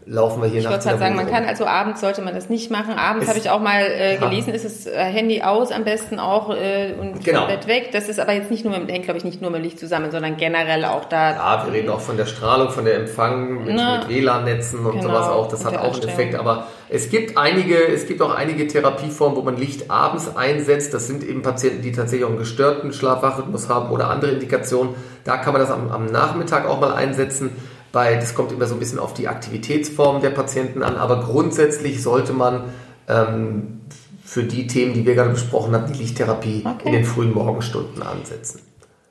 laufen 0.08 0.42
wir 0.42 0.50
hier 0.50 0.64
nach. 0.64 0.78
Ich 0.78 0.86
wollte 0.86 1.00
sagen, 1.00 1.16
man 1.16 1.30
kann 1.30 1.46
also 1.46 1.66
abends 1.66 2.02
sollte 2.02 2.22
man 2.22 2.34
das 2.34 2.50
nicht 2.50 2.72
machen. 2.72 2.94
Abends 2.94 3.28
habe 3.28 3.38
ich 3.38 3.50
auch 3.50 3.60
mal 3.60 3.82
äh, 3.82 4.18
gelesen, 4.18 4.54
ist 4.54 4.66
das 4.66 4.88
äh, 4.88 4.98
Handy 4.98 5.42
aus 5.42 5.72
am 5.72 5.84
besten 5.84 6.20
auch 6.20 6.50
äh, 6.50 6.94
und 7.00 7.24
genau. 7.24 7.48
Bett 7.48 7.68
weg. 7.68 7.90
Das 7.92 8.08
ist 8.08 8.20
aber 8.20 8.34
jetzt 8.34 8.50
nicht 8.50 8.64
nur 8.66 8.78
mit, 8.78 8.90
hängt 8.90 9.06
glaube 9.06 9.18
ich 9.18 9.24
nicht 9.24 9.42
nur 9.42 9.52
mit 9.52 9.64
Licht 9.64 9.80
zusammen, 9.80 10.12
sondern 10.12 10.38
generell 10.38 10.86
auch 10.86 11.06
da. 11.06 11.32
Ja, 11.32 11.66
wir 11.66 11.74
reden 11.74 11.90
auch 11.90 12.00
von 12.00 12.18
der 12.18 12.26
Strahlung, 12.26 12.70
von 12.70 12.86
der 12.86 12.96
Empfang 12.96 13.66
mit, 13.66 13.76
mit 13.76 14.10
WLAN-Netzen 14.10 14.86
und 14.86 15.00
genau, 15.00 15.04
sowas 15.04 15.28
auch. 15.30 15.48
Das 15.50 15.66
hat 15.66 15.78
auch 15.78 15.94
einen 15.94 16.08
Effekt. 16.08 16.36
Aber 16.36 16.68
es 16.90 17.10
gibt 17.10 17.38
einige, 17.38 17.76
es 17.76 18.08
gibt 18.08 18.22
auch 18.22 18.34
einige 18.34 18.68
Therapieformen, 18.68 19.38
wo 19.38 19.42
man 19.42 19.58
Licht 19.58 19.92
abends 19.92 20.36
einsetzt. 20.36 20.94
Das 20.94 21.08
sind 21.08 21.24
eben 21.24 21.42
Patienten, 21.42 21.82
die 21.82 21.92
tatsächlich 21.92 22.26
auch 22.26 22.30
einen 22.30 22.40
gestörten 22.40 22.94
Schlafwachrhythmus 22.94 23.68
haben 23.68 23.92
oder 23.92 24.10
andere 24.10 24.32
Indikationen. 24.32 24.96
Da 25.26 25.38
kann 25.38 25.52
man 25.52 25.62
das 25.62 25.72
am, 25.72 25.92
am 25.92 26.06
Nachmittag 26.06 26.66
auch 26.66 26.80
mal 26.80 26.94
einsetzen 26.94 27.52
weil 27.94 28.20
das 28.20 28.36
kommt 28.36 28.52
immer 28.52 28.66
so 28.66 28.76
ein 28.76 28.80
bisschen 28.80 29.00
auf 29.00 29.14
die 29.14 29.28
Aktivitätsform 29.28 30.22
der 30.22 30.32
Patienten 30.32 30.84
an, 30.84 30.96
aber 30.96 31.24
grundsätzlich 31.24 32.04
sollte 32.04 32.34
man 32.34 32.66
ähm, 33.08 33.82
für 34.24 34.44
die 34.44 34.68
Themen, 34.68 34.94
die 34.94 35.06
wir 35.06 35.16
gerade 35.16 35.30
besprochen 35.30 35.74
haben, 35.74 35.92
die 35.92 35.98
Lichttherapie 35.98 36.64
okay. 36.66 36.88
in 36.88 36.92
den 36.92 37.06
frühen 37.06 37.34
Morgenstunden 37.34 38.04
ansetzen. 38.04 38.62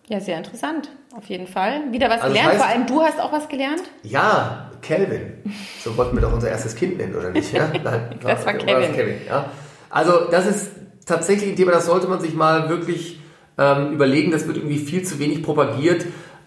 Ja, 0.08 0.20
sehr 0.20 0.38
interessant. 0.38 0.90
Auf 1.16 1.24
jeden 1.26 1.46
Fall. 1.46 1.90
Wieder 1.90 2.08
was 2.08 2.20
also 2.20 2.28
gelernt. 2.28 2.50
Heißt, 2.50 2.62
Vor 2.62 2.70
allem 2.70 2.86
du 2.86 3.02
hast 3.02 3.20
auch 3.20 3.32
was 3.32 3.48
gelernt? 3.48 3.82
Ja, 4.02 4.70
Kelvin. 4.82 5.42
So 5.82 5.96
wollten 5.96 6.16
wir 6.16 6.22
doch 6.22 6.32
unser 6.32 6.50
erstes 6.50 6.76
Kind 6.76 6.98
nennen, 6.98 7.16
oder 7.16 7.30
nicht? 7.30 7.52
Ja? 7.52 7.68
Nein, 7.84 8.18
das 8.22 8.44
war, 8.44 8.52
war 8.52 8.54
Kevin. 8.54 8.94
Kevin 8.94 9.16
ja? 9.26 9.46
Also 9.90 10.26
das 10.30 10.46
ist 10.46 10.70
tatsächlich 11.06 11.50
ein 11.50 11.56
Thema, 11.56 11.72
das 11.72 11.86
sollte 11.86 12.06
man 12.06 12.20
sich 12.20 12.34
mal 12.34 12.68
wirklich 12.68 13.20
ähm, 13.58 13.92
überlegen. 13.92 14.30
Das 14.30 14.46
wird 14.46 14.58
irgendwie 14.58 14.78
viel 14.78 15.02
zu 15.02 15.18
wenig 15.18 15.42
propagiert. 15.42 16.04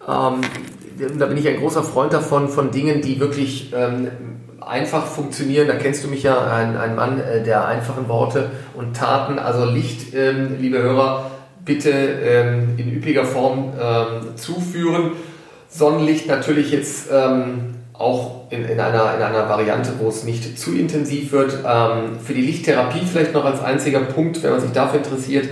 Ähm, 0.08 0.42
da 1.18 1.26
bin 1.26 1.38
ich 1.38 1.48
ein 1.48 1.58
großer 1.58 1.84
Freund 1.84 2.14
davon, 2.14 2.50
von 2.50 2.72
Dingen, 2.72 3.02
die 3.02 3.20
wirklich 3.20 3.74
ähm, 3.76 4.10
einfach 4.62 5.06
funktionieren. 5.06 5.68
Da 5.68 5.76
kennst 5.76 6.04
du 6.04 6.10
mich 6.10 6.24
ja, 6.24 6.52
ein, 6.52 6.78
ein 6.78 6.96
Mann 6.96 7.20
äh, 7.20 7.44
der 7.44 7.66
einfachen 7.66 8.08
Worte 8.08 8.52
und 8.76 8.96
Taten. 8.96 9.40
Also 9.40 9.66
Licht, 9.66 10.14
ähm, 10.14 10.58
liebe 10.60 10.82
Hörer, 10.82 11.32
bitte 11.64 11.92
ähm, 11.92 12.74
in 12.78 12.94
üppiger 12.98 13.26
Form 13.26 13.74
ähm, 13.82 14.36
zuführen. 14.36 15.12
Sonnenlicht 15.70 16.28
natürlich 16.28 16.72
jetzt 16.72 17.10
ähm, 17.12 17.76
auch 17.94 18.50
in, 18.50 18.66
in, 18.66 18.80
einer, 18.80 19.16
in 19.16 19.22
einer 19.22 19.48
Variante, 19.50 19.94
wo 20.00 20.10
es 20.10 20.24
nicht 20.24 20.58
zu 20.60 20.76
intensiv 20.76 21.32
wird. 21.32 21.60
Ähm, 21.66 22.20
für 22.24 22.34
die 22.34 22.42
Lichttherapie 22.42 23.06
vielleicht 23.06 23.34
noch 23.34 23.46
als 23.46 23.62
einziger 23.62 24.02
Punkt, 24.02 24.42
wenn 24.44 24.52
man 24.52 24.62
sich 24.62 24.72
dafür 24.72 25.00
interessiert. 25.00 25.48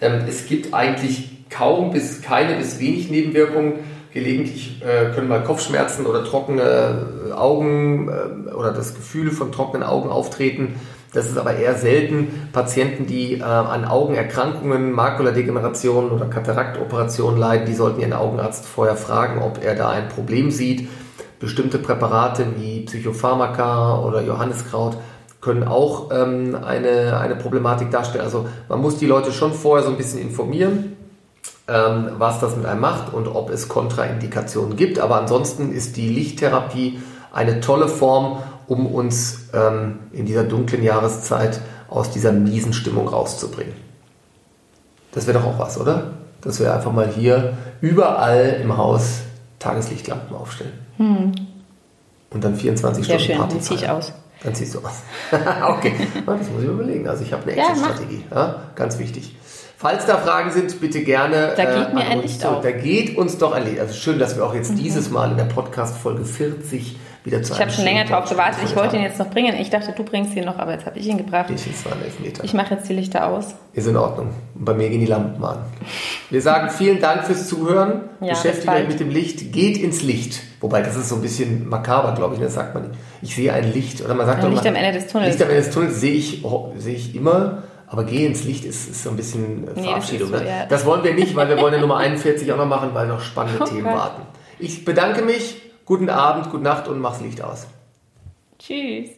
es 0.00 0.46
gibt 0.46 0.74
eigentlich 0.74 1.30
kaum 1.50 1.92
bis 1.92 2.22
keine 2.22 2.56
bis 2.56 2.78
wenig 2.78 3.10
Nebenwirkungen 3.10 3.80
Gelegentlich 4.18 4.82
äh, 4.82 5.14
können 5.14 5.28
mal 5.28 5.44
Kopfschmerzen 5.44 6.04
oder 6.04 6.24
trockene 6.24 7.28
äh, 7.28 7.32
Augen 7.32 8.08
äh, 8.08 8.50
oder 8.50 8.72
das 8.72 8.96
Gefühl 8.96 9.30
von 9.30 9.52
trockenen 9.52 9.86
Augen 9.86 10.10
auftreten. 10.10 10.74
Das 11.12 11.26
ist 11.26 11.38
aber 11.38 11.54
eher 11.54 11.76
selten. 11.76 12.48
Patienten, 12.52 13.06
die 13.06 13.34
äh, 13.34 13.42
an 13.42 13.84
Augenerkrankungen, 13.84 14.90
Makuladegenerationen 14.90 16.10
oder 16.10 16.26
Kataraktoperationen 16.26 17.38
leiden, 17.38 17.66
die 17.66 17.74
sollten 17.74 18.00
ihren 18.00 18.12
Augenarzt 18.12 18.66
vorher 18.66 18.96
fragen, 18.96 19.40
ob 19.40 19.64
er 19.64 19.76
da 19.76 19.88
ein 19.88 20.08
Problem 20.08 20.50
sieht. 20.50 20.88
Bestimmte 21.38 21.78
Präparate 21.78 22.44
wie 22.56 22.80
Psychopharmaka 22.80 24.00
oder 24.00 24.22
Johanniskraut 24.22 24.96
können 25.40 25.62
auch 25.62 26.10
ähm, 26.10 26.56
eine, 26.56 27.20
eine 27.20 27.36
Problematik 27.36 27.92
darstellen. 27.92 28.24
Also 28.24 28.46
man 28.68 28.80
muss 28.80 28.98
die 28.98 29.06
Leute 29.06 29.30
schon 29.30 29.52
vorher 29.52 29.84
so 29.84 29.92
ein 29.92 29.96
bisschen 29.96 30.20
informieren, 30.20 30.96
ähm, 31.68 32.10
was 32.18 32.40
das 32.40 32.56
mit 32.56 32.66
einem 32.66 32.80
macht 32.80 33.12
und 33.12 33.28
ob 33.28 33.50
es 33.50 33.68
Kontraindikationen 33.68 34.76
gibt. 34.76 34.98
Aber 34.98 35.16
ansonsten 35.16 35.70
ist 35.70 35.96
die 35.96 36.08
Lichttherapie 36.08 37.00
eine 37.32 37.60
tolle 37.60 37.88
Form, 37.88 38.38
um 38.66 38.86
uns 38.86 39.48
ähm, 39.54 39.98
in 40.12 40.26
dieser 40.26 40.44
dunklen 40.44 40.82
Jahreszeit 40.82 41.60
aus 41.88 42.10
dieser 42.10 42.32
miesen 42.32 42.72
Stimmung 42.72 43.08
rauszubringen. 43.08 43.74
Das 45.12 45.26
wäre 45.26 45.38
doch 45.38 45.46
auch 45.46 45.58
was, 45.58 45.78
oder? 45.78 46.12
Dass 46.40 46.60
wir 46.60 46.72
einfach 46.72 46.92
mal 46.92 47.08
hier 47.08 47.56
überall 47.80 48.58
im 48.62 48.76
Haus 48.76 49.20
Tageslichtlampen 49.58 50.36
aufstellen. 50.36 50.72
Hm. 50.96 51.32
Und 52.30 52.44
dann 52.44 52.54
24 52.54 53.06
Sehr 53.06 53.18
Stunden 53.18 53.26
schön, 53.26 53.38
Party 53.38 53.54
dann 53.54 53.62
ziehe 53.62 53.80
ich 53.80 53.90
aus. 53.90 54.12
Dann 54.42 54.54
ziehst 54.54 54.74
du 54.74 54.78
aus. 54.78 55.02
okay, 55.68 55.94
das 56.26 56.50
muss 56.50 56.62
ich 56.62 56.68
überlegen. 56.68 57.08
Also 57.08 57.24
ich 57.24 57.32
habe 57.32 57.42
eine 57.44 57.56
Ja, 57.56 57.70
Exit-Strategie. 57.70 58.24
Ja, 58.30 58.56
ganz 58.74 58.98
wichtig. 58.98 59.34
Falls 59.76 60.06
da 60.06 60.16
Fragen 60.16 60.50
sind, 60.50 60.80
bitte 60.80 61.02
gerne. 61.02 61.52
Da 61.56 61.64
geht 61.64 61.94
mir 61.94 62.00
an 62.00 62.06
ein 62.06 62.18
uns 62.20 62.32
Licht 62.32 62.44
auf. 62.44 62.62
Da 62.62 62.70
geht 62.72 63.16
uns 63.16 63.38
doch 63.38 63.52
ein 63.52 63.64
Licht. 63.64 63.78
Also 63.80 63.94
schön, 63.94 64.18
dass 64.18 64.36
wir 64.36 64.44
auch 64.44 64.54
jetzt 64.54 64.76
dieses 64.76 65.10
Mal 65.10 65.30
in 65.30 65.36
der 65.36 65.44
Podcast-Folge 65.44 66.24
40 66.24 66.96
wieder 67.24 67.42
zu 67.42 67.52
Ich 67.52 67.60
habe 67.60 67.70
schon 67.70 67.84
länger 67.84 68.04
drauf 68.04 68.28
gewartet. 68.28 68.58
Ich 68.64 68.74
wollte 68.74 68.96
ihn 68.96 69.02
jetzt 69.02 69.18
noch 69.18 69.30
bringen. 69.30 69.54
Ich 69.60 69.70
dachte, 69.70 69.92
du 69.96 70.02
bringst 70.02 70.34
ihn 70.34 70.44
noch, 70.44 70.58
aber 70.58 70.72
jetzt 70.72 70.86
habe 70.86 70.98
ich 70.98 71.06
ihn 71.06 71.18
gebracht. 71.18 71.50
Ich. 71.50 71.66
Ich 72.42 72.54
mache 72.54 72.74
jetzt 72.74 72.88
die 72.88 72.94
Lichter 72.94 73.26
aus. 73.26 73.54
Ist 73.72 73.86
in 73.86 73.96
Ordnung. 73.96 74.30
Bei 74.54 74.74
mir 74.74 74.88
gehen 74.88 75.00
die 75.00 75.06
Lampen 75.06 75.44
an. 75.44 75.58
Wir 76.30 76.42
sagen 76.42 76.70
vielen 76.70 77.00
Dank 77.00 77.24
fürs 77.24 77.46
Zuhören. 77.48 78.02
Ja, 78.20 78.30
Beschäftigt 78.30 78.68
euch 78.68 78.88
mit 78.88 79.00
dem 79.00 79.10
Licht. 79.10 79.52
Geht 79.52 79.76
ins 79.78 80.02
Licht. 80.02 80.40
Wobei, 80.60 80.82
das 80.82 80.96
ist 80.96 81.08
so 81.08 81.16
ein 81.16 81.22
bisschen 81.22 81.68
makaber, 81.68 82.12
glaube 82.14 82.34
ich. 82.34 82.40
ne? 82.40 82.46
Das 82.46 82.54
sagt 82.54 82.74
man. 82.74 82.90
Ich 83.22 83.34
sehe 83.36 83.52
ein 83.52 83.72
Licht. 83.72 84.04
Oder 84.04 84.14
man 84.14 84.26
sagt 84.26 84.38
Ein 84.38 84.44
doch 84.46 84.50
Licht 84.50 84.64
immer, 84.64 84.78
am 84.78 84.84
Ende 84.84 84.98
des 84.98 85.10
Tunnels. 85.12 85.30
Licht 85.32 85.42
am 85.42 85.50
Ende 85.50 85.62
des 85.62 85.72
Tunnels 85.72 86.00
sehe 86.00 86.14
ich, 86.14 86.44
oh, 86.44 86.72
sehe 86.76 86.94
ich 86.94 87.14
immer. 87.14 87.62
Aber 87.90 88.04
geh 88.04 88.26
ins 88.26 88.44
Licht 88.44 88.64
ist, 88.64 88.88
ist 88.88 89.02
so 89.02 89.10
ein 89.10 89.16
bisschen 89.16 89.64
äh, 89.64 89.74
das 89.74 89.84
Verabschiedung. 89.84 90.32
ist 90.32 90.38
so, 90.38 90.44
ne? 90.44 90.48
ja. 90.50 90.66
Das 90.66 90.84
wollen 90.84 91.02
wir 91.04 91.14
nicht, 91.14 91.34
weil 91.34 91.48
wir 91.48 91.58
wollen 91.58 91.74
ja 91.74 91.80
Nummer 91.80 91.96
41 91.98 92.52
auch 92.52 92.56
noch 92.56 92.66
machen, 92.66 92.90
weil 92.92 93.06
noch 93.06 93.20
spannende 93.20 93.62
Oh 93.62 93.66
Themen 93.66 93.86
warten. 93.86 94.22
Ich 94.58 94.84
bedanke 94.84 95.22
mich. 95.22 95.62
Guten 95.84 96.10
Abend, 96.10 96.50
gute 96.50 96.62
Nacht 96.64 96.86
und 96.86 97.00
mach's 97.00 97.20
Licht 97.22 97.40
aus. 97.42 97.66
Tschüss. 98.58 99.10